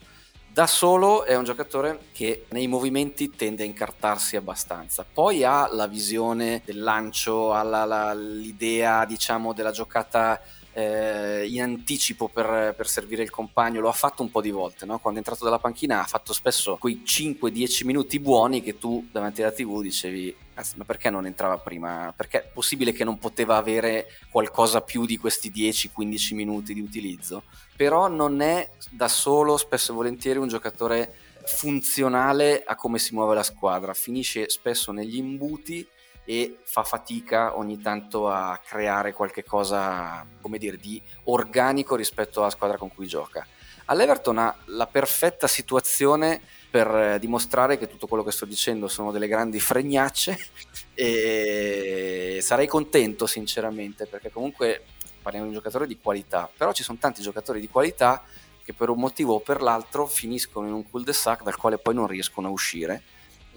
Da 0.57 0.65
solo 0.65 1.23
è 1.23 1.35
un 1.35 1.43
giocatore 1.43 2.05
che 2.11 2.47
nei 2.49 2.65
movimenti 2.65 3.29
tende 3.29 3.61
a 3.61 3.67
incartarsi 3.67 4.37
abbastanza. 4.37 5.05
Poi 5.05 5.43
ha 5.43 5.71
la 5.71 5.85
visione 5.85 6.63
del 6.65 6.81
lancio, 6.81 7.53
ha 7.53 7.61
la, 7.61 7.85
la, 7.85 8.11
l'idea, 8.15 9.05
diciamo, 9.05 9.53
della 9.53 9.69
giocata 9.69 10.41
eh, 10.77 11.47
in 11.49 11.63
anticipo 11.63 12.27
per, 12.27 12.75
per, 12.77 12.87
servire 12.87 13.23
il 13.23 13.31
compagno, 13.31 13.81
lo 13.81 13.89
ha 13.89 13.93
fatto 13.93 14.21
un 14.21 14.29
po' 14.29 14.41
di 14.41 14.51
volte, 14.51 14.85
no? 14.85 14.99
quando 14.99 15.19
è 15.19 15.23
entrato 15.23 15.43
dalla 15.43 15.57
panchina 15.57 16.03
ha 16.03 16.05
fatto 16.05 16.33
spesso 16.33 16.77
quei 16.77 17.01
5-10 17.03 17.83
minuti 17.83 18.19
buoni 18.19 18.61
che 18.61 18.77
tu 18.77 19.07
davanti 19.11 19.41
alla 19.41 19.51
tv 19.51 19.81
dicevi 19.81 20.35
ma 20.75 20.85
perché 20.85 21.09
non 21.09 21.25
entrava 21.25 21.57
prima? 21.57 22.13
Perché 22.15 22.39
è 22.39 22.49
possibile 22.51 22.91
che 22.91 23.03
non 23.03 23.17
poteva 23.17 23.57
avere 23.57 24.07
qualcosa 24.29 24.81
più 24.81 25.07
di 25.07 25.17
questi 25.17 25.51
10-15 25.51 26.35
minuti 26.35 26.75
di 26.75 26.81
utilizzo? 26.81 27.43
Però 27.75 28.07
non 28.07 28.41
è 28.41 28.69
da 28.91 29.07
solo, 29.07 29.57
spesso 29.57 29.91
e 29.91 29.95
volentieri, 29.95 30.39
un 30.39 30.47
giocatore 30.47 31.13
funzionale 31.45 32.63
a 32.63 32.75
come 32.75 32.99
si 32.99 33.13
muove 33.15 33.33
la 33.33 33.43
squadra, 33.43 33.93
finisce 33.93 34.49
spesso 34.49 34.91
negli 34.91 35.17
imbuti 35.17 35.87
e 36.29 36.57
fa 36.63 36.83
fatica 36.83 37.57
ogni 37.57 37.79
tanto 37.79 38.27
a 38.27 38.59
creare 38.61 39.13
qualche 39.13 39.45
cosa, 39.45 40.27
come 40.41 40.57
dire, 40.57 40.75
di 40.75 41.01
organico 41.23 41.95
rispetto 41.95 42.41
alla 42.41 42.49
squadra 42.49 42.75
con 42.75 42.93
cui 42.93 43.07
gioca. 43.07 43.47
All'Everton 43.85 44.37
ha 44.37 44.53
la 44.65 44.87
perfetta 44.87 45.47
situazione 45.47 46.41
per 46.69 46.93
eh, 46.93 47.19
dimostrare 47.19 47.77
che 47.77 47.87
tutto 47.87 48.07
quello 48.07 48.25
che 48.25 48.33
sto 48.33 48.43
dicendo 48.43 48.89
sono 48.89 49.13
delle 49.13 49.29
grandi 49.29 49.61
fregnacce 49.61 50.37
e 50.93 52.39
sarei 52.41 52.67
contento 52.67 53.25
sinceramente 53.25 54.05
perché 54.05 54.29
comunque 54.29 54.83
parliamo 55.21 55.47
di 55.47 55.55
un 55.55 55.61
giocatore 55.61 55.87
di 55.87 55.97
qualità, 55.97 56.49
però 56.57 56.73
ci 56.73 56.83
sono 56.83 56.97
tanti 56.99 57.21
giocatori 57.21 57.61
di 57.61 57.69
qualità 57.69 58.21
che 58.65 58.73
per 58.73 58.89
un 58.89 58.99
motivo 58.99 59.35
o 59.35 59.39
per 59.39 59.61
l'altro 59.61 60.05
finiscono 60.05 60.67
in 60.67 60.73
un 60.73 60.89
cul-de-sac 60.89 61.43
dal 61.43 61.55
quale 61.55 61.77
poi 61.77 61.93
non 61.93 62.05
riescono 62.05 62.49
a 62.49 62.51
uscire 62.51 63.01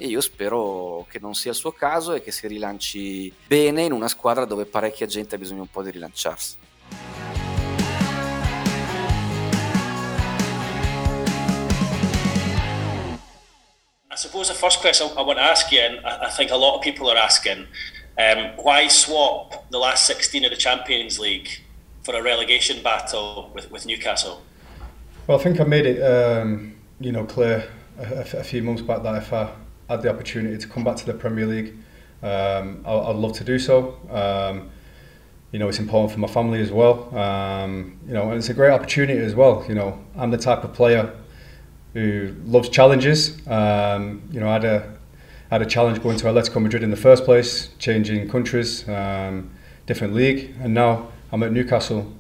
e 0.01 0.07
io 0.07 0.23
spero 0.23 1.07
che 1.11 1.19
non 1.21 1.35
sia 1.35 1.51
il 1.51 1.57
suo 1.57 1.73
caso 1.73 2.15
e 2.15 2.23
che 2.23 2.33
si 2.33 2.47
rilanci 2.47 3.31
bene 3.47 3.83
in 3.83 3.93
una 3.93 4.09
squadra 4.09 4.47
dove 4.47 4.65
parecchia 4.65 5.05
gente 5.05 5.35
ha 5.35 5.39
bisogno 5.39 5.61
un 5.61 5.71
po' 5.71 5.83
di 5.83 5.91
rilanciarsi. 5.91 6.57
I 14.11 14.17
suppose 14.17 14.51
the 14.51 14.59
first 14.59 14.81
question 14.81 15.09
I 15.19 15.23
want 15.23 15.39
to 15.39 15.45
ask 15.45 15.71
you, 15.71 15.81
and 15.81 16.01
I 16.05 16.31
think 16.35 16.51
a 16.51 16.57
lot 16.57 16.77
of 16.77 16.81
people 16.83 17.11
are 17.11 17.19
asking, 17.19 17.67
um, 18.17 18.57
why 18.57 18.89
swap 18.89 19.69
the 19.71 19.79
last 19.79 20.07
16 20.07 20.45
of 20.45 20.51
the 20.51 20.57
Champions 20.57 21.19
League 21.19 21.49
for 22.03 22.15
a 22.15 22.23
relegation 22.23 22.83
battle 22.83 23.51
with, 23.55 23.71
with 23.71 23.85
Newcastle? 23.85 24.41
Well, 25.27 25.39
I 25.39 25.43
think 25.43 25.61
I 25.61 25.65
made 25.65 25.85
it, 25.85 26.01
um, 26.01 26.75
you 26.99 27.13
know, 27.13 27.25
clear 27.25 27.69
a, 27.99 28.21
a, 28.39 28.43
few 28.43 28.63
months 28.63 28.83
back 28.83 29.03
that 29.03 29.15
if 29.17 29.33
I 29.33 29.51
had 29.91 30.03
the 30.03 30.09
opportunity 30.09 30.57
to 30.57 30.69
come 30.69 30.85
back 30.85 30.97
to 30.97 31.05
the 31.05 31.13
Premier 31.13 31.47
League, 31.47 31.75
um, 32.23 32.83
I, 32.87 32.93
I'd 32.93 33.17
love 33.17 33.33
to 33.35 33.45
do 33.45 33.59
so. 33.59 33.99
Um, 34.09 34.71
you 35.51 35.59
know, 35.59 35.69
it's 35.69 35.81
important 35.81 36.13
for 36.13 36.21
my 36.21 36.29
family 36.29 36.61
as 36.61 36.71
well. 36.71 37.13
Um, 37.17 37.99
you 38.07 38.15
know, 38.15 38.29
and 38.29 38.35
it's 38.35 38.49
a 38.49 38.55
great 38.55 38.71
opportunity 38.71 39.19
as 39.19 39.35
well. 39.35 39.65
You 39.69 39.75
know, 39.75 39.99
I'm 40.17 40.31
the 40.31 40.39
type 40.39 40.63
of 40.63 40.73
player 40.73 41.13
who 41.93 42.33
loves 42.45 42.69
challenges. 42.69 43.37
Um, 43.49 44.23
you 44.31 44.39
know, 44.39 44.49
I 44.49 44.53
had 44.53 44.65
a 44.65 44.97
had 45.51 45.63
a 45.63 45.67
challenge 45.67 46.01
going 46.01 46.17
to 46.17 46.27
Atletico 46.27 46.63
Madrid 46.63 46.85
in 46.85 46.91
the 46.93 46.97
first 46.97 47.25
place, 47.25 47.71
changing 47.81 48.29
countries, 48.29 48.89
um, 48.89 49.51
different 49.87 50.15
league, 50.15 50.55
and 50.61 50.73
now 50.73 51.09
I'm 51.33 51.43
at 51.43 51.51
Newcastle. 51.51 52.15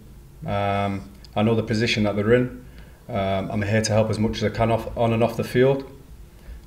Um, 0.45 1.09
I 1.37 1.45
know 1.45 1.55
the 1.55 1.63
position 1.63 2.03
that 2.03 2.17
they're 2.17 2.35
in. 2.35 2.65
I'm 3.09 3.63
here 3.63 3.83
to 3.83 3.93
help 3.93 4.11
as 4.11 4.19
much 4.19 4.39
as 4.39 4.45
I 4.45 4.49
can 4.49 4.73
off, 4.73 4.97
on 4.97 5.13
and 5.13 5.23
off 5.23 5.37
the 5.37 5.45
field. 5.45 5.89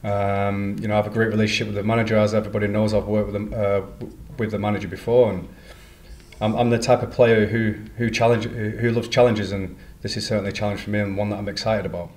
Um, 0.03 0.75
you 0.81 0.87
know, 0.87 0.95
I 0.95 0.97
have 0.97 1.07
a 1.07 1.09
great 1.09 1.29
relationship 1.29 1.67
with 1.67 1.75
the 1.75 1.83
manager, 1.83 2.17
as 2.17 2.33
everybody 2.33 2.67
knows. 2.67 2.93
I've 2.93 3.07
worked 3.07 3.31
with 3.31 3.33
them 3.33 3.53
uh, 3.55 3.81
with 4.37 4.51
the 4.51 4.59
manager 4.59 4.89
before, 4.89 5.31
and 5.31 5.47
I'm, 6.41 6.55
I'm 6.55 6.69
the 6.69 6.77
type 6.77 7.01
of 7.03 7.11
player 7.11 7.47
who 7.47 7.75
who 7.97 8.09
challenge 8.09 8.45
who 8.45 8.91
loves 8.91 9.07
challenges, 9.07 9.53
and 9.53 9.77
this 10.01 10.17
is 10.17 10.27
certainly 10.27 10.49
a 10.49 10.53
challenge 10.53 10.81
for 10.81 10.89
me 10.89 10.99
and 10.99 11.17
one 11.17 11.29
that 11.29 11.39
I'm 11.39 11.47
excited 11.47 11.85
about. 11.85 12.09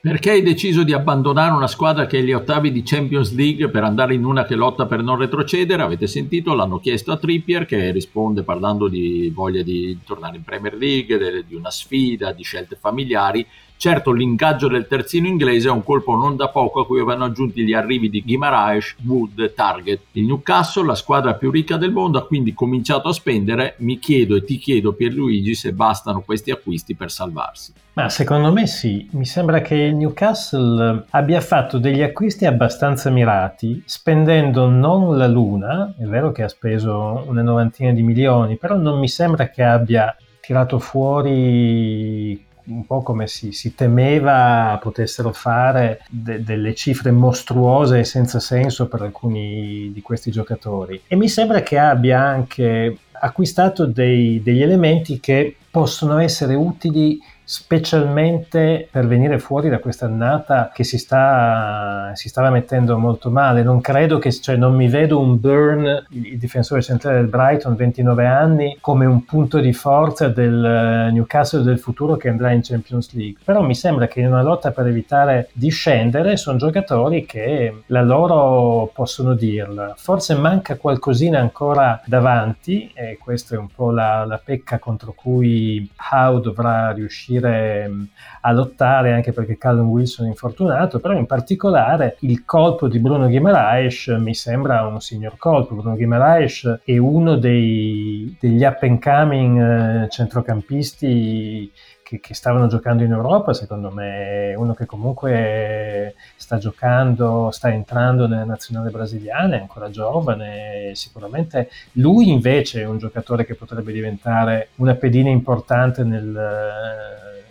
Perché 0.00 0.30
hai 0.30 0.42
deciso 0.42 0.84
di 0.84 0.92
abbandonare 0.92 1.52
una 1.52 1.66
squadra 1.66 2.06
che 2.06 2.18
è 2.18 2.20
agli 2.20 2.32
ottavi 2.32 2.70
di 2.70 2.84
Champions 2.84 3.34
League 3.34 3.68
per 3.68 3.82
andare 3.82 4.14
in 4.14 4.24
una 4.24 4.44
che 4.44 4.54
lotta 4.54 4.86
per 4.86 5.02
non 5.02 5.18
retrocedere? 5.18 5.82
Avete 5.82 6.06
sentito, 6.06 6.54
l'hanno 6.54 6.78
chiesto 6.78 7.10
a 7.10 7.16
Trippier 7.16 7.66
che 7.66 7.90
risponde 7.90 8.44
parlando 8.44 8.86
di 8.86 9.28
voglia 9.34 9.62
di 9.62 9.98
tornare 10.06 10.36
in 10.36 10.44
Premier 10.44 10.74
League, 10.74 11.44
di 11.44 11.54
una 11.56 11.72
sfida, 11.72 12.30
di 12.30 12.44
scelte 12.44 12.76
familiari 12.76 13.44
Certo 13.78 14.10
l'ingaggio 14.10 14.66
del 14.66 14.88
terzino 14.88 15.28
inglese 15.28 15.68
è 15.68 15.70
un 15.70 15.84
colpo 15.84 16.16
non 16.16 16.34
da 16.34 16.48
poco 16.48 16.80
a 16.80 16.86
cui 16.86 17.00
vanno 17.04 17.26
aggiunti 17.26 17.62
gli 17.62 17.72
arrivi 17.72 18.10
di 18.10 18.22
Guimaraes, 18.22 18.96
Wood 19.06 19.54
Target. 19.54 20.00
Il 20.12 20.24
Newcastle, 20.24 20.84
la 20.84 20.96
squadra 20.96 21.34
più 21.34 21.52
ricca 21.52 21.76
del 21.76 21.92
mondo, 21.92 22.18
ha 22.18 22.26
quindi 22.26 22.54
cominciato 22.54 23.08
a 23.08 23.12
spendere. 23.12 23.76
Mi 23.78 24.00
chiedo 24.00 24.34
e 24.34 24.42
ti 24.42 24.58
chiedo 24.58 24.94
Pierluigi 24.94 25.54
se 25.54 25.72
bastano 25.72 26.22
questi 26.22 26.50
acquisti 26.50 26.96
per 26.96 27.12
salvarsi. 27.12 27.72
Ma 27.92 28.08
secondo 28.08 28.50
me 28.50 28.66
sì, 28.66 29.08
mi 29.12 29.24
sembra 29.24 29.60
che 29.60 29.76
il 29.76 29.94
Newcastle 29.94 31.04
abbia 31.10 31.40
fatto 31.40 31.78
degli 31.78 32.02
acquisti 32.02 32.46
abbastanza 32.46 33.10
mirati, 33.10 33.80
spendendo 33.86 34.68
non 34.68 35.16
la 35.16 35.28
luna, 35.28 35.94
è 35.96 36.04
vero 36.04 36.32
che 36.32 36.42
ha 36.42 36.48
speso 36.48 37.22
una 37.28 37.42
novantina 37.42 37.92
di 37.92 38.02
milioni, 38.02 38.56
però 38.56 38.76
non 38.76 38.98
mi 38.98 39.08
sembra 39.08 39.48
che 39.50 39.62
abbia 39.62 40.16
tirato 40.40 40.80
fuori 40.80 42.46
un 42.68 42.86
po' 42.86 43.02
come 43.02 43.26
si, 43.26 43.52
si 43.52 43.74
temeva 43.74 44.78
potessero 44.80 45.32
fare 45.32 46.02
de, 46.08 46.42
delle 46.42 46.74
cifre 46.74 47.10
mostruose 47.10 48.00
e 48.00 48.04
senza 48.04 48.40
senso 48.40 48.88
per 48.88 49.02
alcuni 49.02 49.90
di 49.92 50.02
questi 50.02 50.30
giocatori. 50.30 51.02
E 51.06 51.16
mi 51.16 51.28
sembra 51.28 51.62
che 51.62 51.78
abbia 51.78 52.20
anche 52.20 52.96
acquistato 53.20 53.86
dei, 53.86 54.42
degli 54.42 54.62
elementi 54.62 55.20
che 55.20 55.56
possono 55.70 56.18
essere 56.18 56.54
utili 56.54 57.18
specialmente 57.50 58.86
per 58.90 59.06
venire 59.06 59.38
fuori 59.38 59.70
da 59.70 59.78
questa 59.78 60.04
annata 60.04 60.70
che 60.70 60.84
si, 60.84 60.98
sta, 60.98 62.10
si 62.12 62.28
stava 62.28 62.50
mettendo 62.50 62.98
molto 62.98 63.30
male. 63.30 63.62
Non 63.62 63.80
credo 63.80 64.18
che, 64.18 64.30
cioè, 64.30 64.56
non 64.56 64.74
mi 64.74 64.86
vedo 64.86 65.18
un 65.18 65.40
Burn, 65.40 66.04
il 66.10 66.36
difensore 66.36 66.82
centrale 66.82 67.16
del 67.16 67.28
Brighton, 67.28 67.74
29 67.74 68.26
anni, 68.26 68.76
come 68.82 69.06
un 69.06 69.24
punto 69.24 69.60
di 69.60 69.72
forza 69.72 70.28
del 70.28 70.62
eh, 70.62 71.10
Newcastle 71.10 71.62
del 71.62 71.78
futuro 71.78 72.16
che 72.16 72.28
andrà 72.28 72.50
in 72.50 72.60
Champions 72.62 73.14
League. 73.14 73.40
Però 73.42 73.62
mi 73.62 73.74
sembra 73.74 74.08
che 74.08 74.20
in 74.20 74.26
una 74.26 74.42
lotta 74.42 74.70
per 74.70 74.86
evitare 74.86 75.48
di 75.54 75.70
scendere 75.70 76.36
sono 76.36 76.58
giocatori 76.58 77.24
che 77.24 77.82
la 77.86 78.02
loro 78.02 78.90
possono 78.92 79.32
dirla. 79.32 79.94
Forse 79.96 80.34
manca 80.34 80.76
qualcosina 80.76 81.40
ancora 81.40 82.02
davanti 82.04 82.90
e 82.92 83.16
questa 83.16 83.54
è 83.54 83.58
un 83.58 83.68
po' 83.74 83.90
la, 83.90 84.26
la 84.26 84.38
pecca 84.44 84.78
contro 84.78 85.14
cui 85.16 85.90
Howe 86.12 86.42
dovrà 86.42 86.90
riuscire 86.90 87.36
riuscire 87.38 87.88
mm, 87.88 88.02
a 88.42 88.52
lottare 88.52 89.12
anche 89.12 89.32
perché 89.32 89.56
Callum 89.56 89.88
Wilson 89.88 90.26
è 90.26 90.28
infortunato, 90.28 90.98
però 90.98 91.14
in 91.14 91.26
particolare 91.26 92.16
il 92.20 92.44
colpo 92.44 92.88
di 92.88 92.98
Bruno 92.98 93.26
Guimaraes 93.28 94.08
mi 94.18 94.34
sembra 94.34 94.86
un 94.86 95.00
signor 95.00 95.36
colpo. 95.36 95.74
Bruno 95.74 95.96
Guimaraes 95.96 96.80
è 96.84 96.96
uno 96.98 97.36
dei, 97.36 98.36
degli 98.40 98.64
up 98.64 98.82
and 98.82 99.02
coming 99.02 99.60
eh, 99.60 100.08
centrocampisti 100.08 101.70
che, 102.08 102.20
che, 102.20 102.32
stavano 102.32 102.68
giocando 102.68 103.02
in 103.02 103.12
Europa, 103.12 103.52
secondo 103.52 103.90
me 103.90 104.54
uno 104.56 104.72
che 104.72 104.86
comunque 104.86 106.14
sta 106.36 106.56
giocando, 106.56 107.50
sta 107.50 107.70
entrando 107.70 108.26
nella 108.26 108.46
nazionale 108.46 108.88
brasiliana, 108.88 109.56
è 109.56 109.60
ancora 109.60 109.90
giovane, 109.90 110.92
sicuramente 110.94 111.68
lui 111.92 112.30
invece 112.30 112.80
è 112.80 112.86
un 112.86 112.96
giocatore 112.96 113.44
che 113.44 113.54
potrebbe 113.54 113.92
diventare 113.92 114.70
una 114.76 114.94
pedina 114.94 115.28
importante 115.28 116.02
nel 116.02 116.32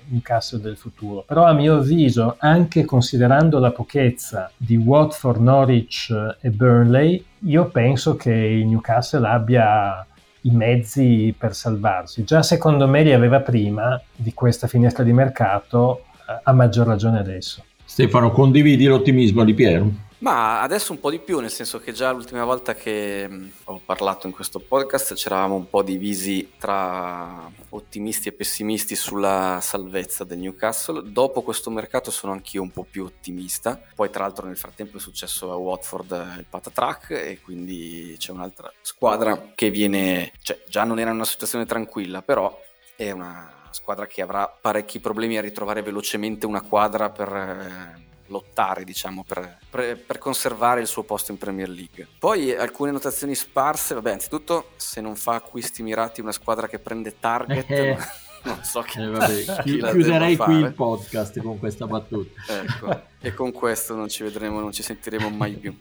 Newcastle 0.08 0.60
del 0.60 0.76
futuro. 0.76 1.24
Però 1.28 1.43
a 1.43 1.54
mio 1.54 1.76
avviso, 1.76 2.38
anche 2.39 2.84
considerando 2.84 3.60
la 3.60 3.70
pochezza 3.70 4.50
di 4.58 4.76
Watford, 4.76 5.39
Norwich 5.39 6.36
e 6.41 6.50
Burnley, 6.50 7.24
io 7.41 7.65
penso 7.65 8.15
che 8.15 8.32
il 8.34 8.65
Newcastle 8.65 9.28
abbia 9.28 10.04
i 10.47 10.51
mezzi 10.51 11.33
per 11.38 11.53
salvarsi. 11.53 12.23
Già 12.23 12.41
secondo 12.41 12.88
me 12.88 13.03
li 13.03 13.13
aveva 13.13 13.41
prima 13.41 14.01
di 14.15 14.33
questa 14.33 14.67
finestra 14.67 15.03
di 15.03 15.13
mercato, 15.13 16.03
a 16.43 16.51
maggior 16.51 16.88
ragione 16.88 17.19
adesso. 17.19 17.63
Stefano, 17.86 18.31
condividi 18.31 18.86
l'ottimismo 18.86 19.43
di 19.43 19.53
Piero? 19.53 19.91
Ma 20.19 20.62
adesso 20.62 20.93
un 20.93 20.99
po' 20.99 21.12
di 21.12 21.19
più, 21.19 21.39
nel 21.39 21.51
senso 21.51 21.80
che 21.80 21.91
già 21.91 22.12
l'ultima 22.12 22.43
volta 22.43 22.73
che 22.73 23.27
mm, 23.30 23.49
ho 23.65 23.80
parlato 23.86 24.25
in 24.25 24.34
questo 24.34 24.60
podcast 24.60 25.13
c'eravamo 25.13 25.53
un 25.53 25.69
po' 25.69 25.84
divisi 25.84 26.53
tra 26.58 27.47
ottimisti 27.69 28.30
e 28.30 28.32
pessimisti 28.32 28.95
sulla 28.95 29.60
salvezza 29.62 30.23
del 30.23 30.39
Newcastle. 30.39 31.12
Dopo 31.12 31.43
questo 31.43 31.69
mercato 31.69 32.10
sono 32.10 32.34
anch'io 32.34 32.63
un 32.63 32.71
po' 32.71 32.84
più 32.89 33.03
ottimista. 33.03 33.80
Poi 33.93 34.10
tra 34.10 34.23
l'altro 34.23 34.47
nel 34.47 34.58
frattempo 34.58 34.97
è 34.97 34.99
successo 34.99 35.51
a 35.51 35.56
Watford 35.56 36.36
il 36.39 36.45
patatrack 36.49 37.12
e 37.12 37.39
quindi 37.43 38.15
c'è 38.17 38.32
un'altra 38.32 38.73
squadra 38.82 39.51
che 39.53 39.69
viene, 39.69 40.32
cioè 40.41 40.60
già 40.67 40.84
non 40.84 40.97
era 40.97 41.12
una 41.12 41.25
situazione 41.25 41.67
tranquilla, 41.67 42.23
però 42.23 42.60
è 42.95 43.12
una 43.12 43.53
squadra 43.69 44.08
che 44.08 44.23
avrà 44.23 44.47
parecchi 44.47 44.99
problemi 44.99 45.38
a 45.38 45.41
ritrovare 45.41 45.84
velocemente 45.84 46.47
una 46.47 46.62
quadra 46.62 47.12
per 47.12 47.27
eh, 47.32 48.07
lottare, 48.28 48.84
diciamo, 48.84 49.24
per, 49.24 49.58
per, 49.70 50.00
per, 50.00 50.18
conservare 50.18 50.82
il 50.82 50.88
suo 50.88 51.04
posto 51.04 51.32
in 51.32 51.38
Premier 51.38 51.70
League. 51.70 52.08
Poi 52.20 52.56
alcune 52.56 52.92
notazioni 52.92 53.36
sparse, 53.36 53.94
vabbè, 53.94 54.12
anzitutto 54.12 54.72
se 54.76 55.02
non 55.02 55.16
fa 55.16 55.36
acquisti 55.36 55.84
mirati 55.84 56.22
una 56.22 56.32
squadra 56.32 56.68
che 56.68 56.80
prende 56.80 57.20
target... 57.20 57.70
Eh. 57.70 57.98
non 58.48 58.63
so 58.63 58.82
che, 58.82 59.02
eh, 59.02 59.08
vabbè, 59.08 59.62
chi 59.63 59.80
chiuderei 59.80 60.38
qui 60.38 60.56
il 60.56 60.74
podcast 60.74 61.42
con 61.42 61.60
questa 61.60 61.86
battuta. 61.86 62.42
ecco, 62.48 63.02
e 63.20 63.34
con 63.34 63.52
questo 63.52 63.96
non 63.96 64.08
ci 64.08 64.24
vedremo, 64.24 64.60
non 64.60 64.72
ci 64.72 64.84
sentiremo 64.84 65.30
mai 65.30 65.54
più. 65.54 65.76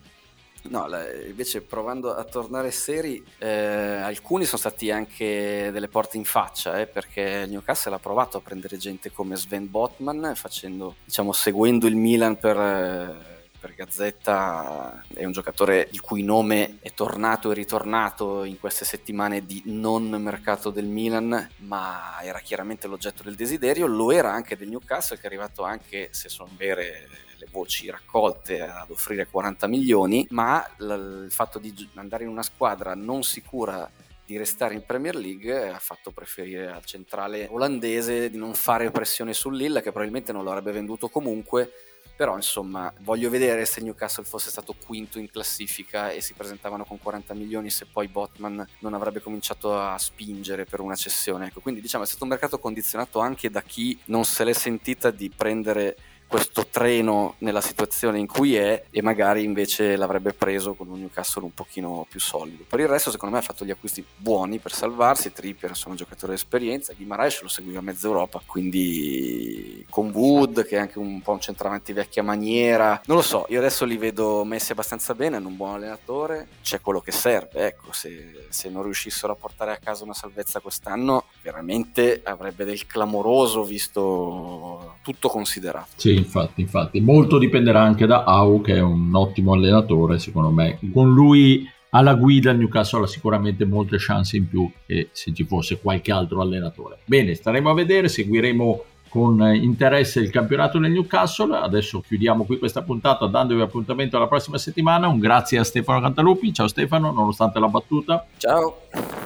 No, 0.69 0.87
invece 1.27 1.61
provando 1.63 2.15
a 2.15 2.25
tornare 2.25 2.71
seri, 2.71 3.25
eh, 3.39 3.49
alcuni 3.49 4.45
sono 4.45 4.59
stati 4.59 4.91
anche 4.91 5.71
delle 5.73 5.89
porte 5.89 6.17
in 6.17 6.25
faccia, 6.25 6.81
eh, 6.81 6.87
perché 6.87 7.43
il 7.45 7.51
Newcastle 7.51 7.95
ha 7.95 7.99
provato 7.99 8.37
a 8.37 8.41
prendere 8.41 8.77
gente 8.77 9.13
come 9.13 9.37
Sven 9.37 9.71
Botman, 9.71 10.33
facendo, 10.35 10.97
diciamo, 11.05 11.33
seguendo 11.33 11.87
il 11.87 11.97
Milan 11.97 12.39
per, 12.39 13.36
per 13.67 13.75
Gazzetta, 13.75 15.05
è 15.13 15.25
un 15.25 15.33
giocatore 15.33 15.89
il 15.91 16.01
cui 16.01 16.23
nome 16.23 16.79
è 16.81 16.93
tornato 16.95 17.51
e 17.51 17.55
ritornato 17.55 18.45
in 18.45 18.61
queste 18.61 18.85
settimane 18.85 19.45
di 19.45 19.61
non 19.67 20.09
mercato 20.23 20.71
del 20.71 20.85
Milan, 20.85 21.51
ma 21.59 22.21
era 22.23 22.39
chiaramente 22.39 22.87
l'oggetto 22.87 23.25
del 23.25 23.35
desiderio, 23.35 23.89
lo 23.89 24.13
era 24.13 24.33
anche 24.33 24.57
del 24.57 24.69
Newcastle, 24.69 25.17
che 25.17 25.25
è 25.25 25.27
arrivato 25.27 25.65
anche, 25.65 26.11
se 26.13 26.29
sono 26.29 26.51
vere 26.57 27.09
le 27.39 27.49
voci 27.51 27.91
raccolte 27.91 28.63
ad 28.63 28.91
offrire 28.91 29.27
40 29.27 29.67
milioni, 29.67 30.25
ma 30.31 30.65
il 30.79 31.27
fatto 31.31 31.59
di 31.59 31.89
andare 31.95 32.23
in 32.23 32.31
una 32.31 32.45
squadra 32.45 32.95
non 32.95 33.25
sicura 33.25 33.91
di 34.27 34.37
restare 34.37 34.75
in 34.75 34.85
Premier 34.85 35.15
League 35.15 35.69
ha 35.71 35.79
fatto 35.79 36.11
preferire 36.11 36.67
al 36.67 36.85
centrale 36.85 37.47
olandese 37.51 38.29
di 38.29 38.37
non 38.37 38.55
fare 38.55 38.91
pressione 38.91 39.33
sull'Illa 39.33 39.81
che 39.81 39.93
probabilmente 39.93 40.33
non 40.33 40.43
lo 40.43 40.51
avrebbe 40.51 40.73
venduto 40.73 41.09
comunque. 41.09 41.73
Però 42.17 42.35
insomma 42.35 42.91
voglio 43.01 43.29
vedere 43.29 43.67
se 43.67 43.83
Newcastle 43.83 44.25
fosse 44.25 44.49
stato 44.49 44.75
quinto 44.87 45.19
in 45.19 45.31
classifica 45.31 46.11
e 46.11 46.23
si 46.23 46.33
presentavano 46.33 46.87
con 46.87 46.99
40 46.99 47.35
milioni 47.35 47.69
se 47.69 47.85
poi 47.85 48.09
Botman 48.09 48.67
non 48.79 48.95
avrebbe 48.95 49.21
cominciato 49.21 49.79
a 49.79 49.99
spingere 49.99 50.65
per 50.65 50.81
una 50.81 50.95
cessione. 50.95 51.49
Ecco 51.49 51.61
quindi 51.61 51.83
diciamo 51.83 52.05
è 52.05 52.07
stato 52.07 52.25
un 52.25 52.31
mercato 52.31 52.59
condizionato 52.59 53.19
anche 53.19 53.51
da 53.51 53.61
chi 53.61 53.99
non 54.07 54.25
se 54.25 54.45
l'è 54.45 54.55
sentita 54.55 55.11
di 55.11 55.31
prendere 55.31 55.97
questo 56.27 56.67
treno 56.67 57.35
nella 57.39 57.61
situazione 57.61 58.19
in 58.19 58.27
cui 58.27 58.57
è 58.57 58.85
e 58.91 59.03
magari 59.03 59.45
invece 59.45 59.97
l'avrebbe 59.97 60.33
preso 60.33 60.75
con 60.75 60.89
un 60.89 60.99
Newcastle 60.99 61.45
un 61.45 61.55
pochino 61.55 62.07
più 62.09 62.21
solido. 62.21 62.65
Per 62.69 62.81
il 62.81 62.89
resto 62.89 63.11
secondo 63.11 63.35
me 63.35 63.41
ha 63.41 63.45
fatto 63.45 63.65
gli 63.65 63.71
acquisti 63.71 64.05
buoni 64.17 64.59
per 64.59 64.73
salvarsi, 64.73 65.33
Trippier 65.33 65.71
insomma 65.71 65.93
un 65.93 65.99
giocatore 65.99 66.35
di 66.35 66.39
esperienza, 66.39 66.93
Guimaraes 66.95 67.43
lo 67.43 67.49
seguiva 67.49 67.79
a 67.79 67.83
mezza 67.83 68.07
Europa, 68.07 68.43
quindi 68.45 69.87
con 69.89 70.11
Wood 70.11 70.67
che 70.67 70.77
è 70.77 70.79
anche 70.81 70.99
un 70.99 71.23
po' 71.23 71.33
un 71.33 71.41
centravanti 71.41 71.93
vecchia 71.93 72.23
maniera, 72.23 73.01
non 73.07 73.17
lo 73.17 73.23
so, 73.23 73.47
io 73.49 73.59
adesso 73.59 73.85
li 73.85 73.97
vedo 73.97 74.45
messi 74.45 74.73
abbastanza 74.73 75.15
bene, 75.15 75.37
hanno 75.37 75.49
un 75.49 75.57
buon 75.57 75.75
allenatore, 75.75 76.49
c'è 76.63 76.81
quello 76.81 77.01
che 77.01 77.13
serve, 77.13 77.67
ecco, 77.67 77.93
se, 77.93 78.47
se 78.49 78.69
non 78.69 78.83
riuscissero 78.83 79.33
a 79.33 79.37
portare 79.37 79.73
a 79.73 79.77
casa 79.77 80.05
una 80.05 80.15
salvezza 80.15 80.61
quest'anno 80.61 81.25
veramente 81.43 82.21
avrebbe 82.25 82.65
del 82.65 82.87
clamoroso 82.87 83.63
visto 83.63 84.97
tutto 85.03 85.29
considerato. 85.29 85.91
Sì, 86.17 86.23
infatti, 86.23 86.61
infatti. 86.63 87.01
Molto 87.01 87.39
dipenderà 87.39 87.83
anche 87.83 88.07
da 88.07 88.25
Au, 88.25 88.61
che 88.63 88.77
è 88.77 88.81
un 88.81 89.15
ottimo 89.15 89.53
allenatore, 89.53 90.19
secondo 90.19 90.51
me. 90.51 90.79
Con 90.93 91.13
lui 91.13 91.69
alla 91.91 92.15
guida 92.15 92.51
il 92.51 92.59
Newcastle 92.59 93.05
ha 93.05 93.07
sicuramente 93.07 93.65
molte 93.65 93.97
chance 93.99 94.37
in 94.37 94.49
più 94.49 94.71
che 94.87 95.09
se 95.13 95.33
ci 95.33 95.45
fosse 95.45 95.79
qualche 95.79 96.13
altro 96.13 96.41
allenatore. 96.41 96.99
Bene, 97.05 97.35
staremo 97.35 97.71
a 97.71 97.75
vedere, 97.75 98.09
seguiremo 98.09 98.83
con 99.09 99.41
interesse 99.55 100.21
il 100.21 100.31
campionato 100.31 100.79
del 100.79 100.91
Newcastle. 100.91 101.57
Adesso 101.57 102.03
chiudiamo 102.07 102.45
qui 102.45 102.59
questa 102.59 102.83
puntata 102.83 103.27
dandovi 103.27 103.61
appuntamento 103.61 104.17
alla 104.17 104.27
prossima 104.27 104.59
settimana. 104.59 105.09
Un 105.09 105.19
grazie 105.19 105.59
a 105.59 105.65
Stefano 105.65 106.01
Cantalupi. 106.01 106.53
Ciao 106.53 106.69
Stefano, 106.69 107.13
nonostante 107.13 107.59
la 107.59 107.69
battuta. 107.69 108.27
Ciao. 108.37 108.83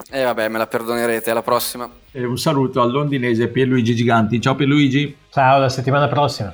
E 0.09 0.19
eh 0.19 0.23
vabbè, 0.23 0.49
me 0.49 0.57
la 0.57 0.67
perdonerete, 0.67 1.31
alla 1.31 1.41
prossima. 1.41 1.89
E 2.11 2.25
un 2.25 2.37
saluto 2.37 2.81
al 2.81 2.91
londinese 2.91 3.47
Pierluigi 3.47 3.95
Giganti. 3.95 4.39
Ciao 4.41 4.55
Pierluigi. 4.55 5.15
Ciao, 5.29 5.55
alla 5.55 5.69
settimana 5.69 6.07
prossima. 6.07 6.53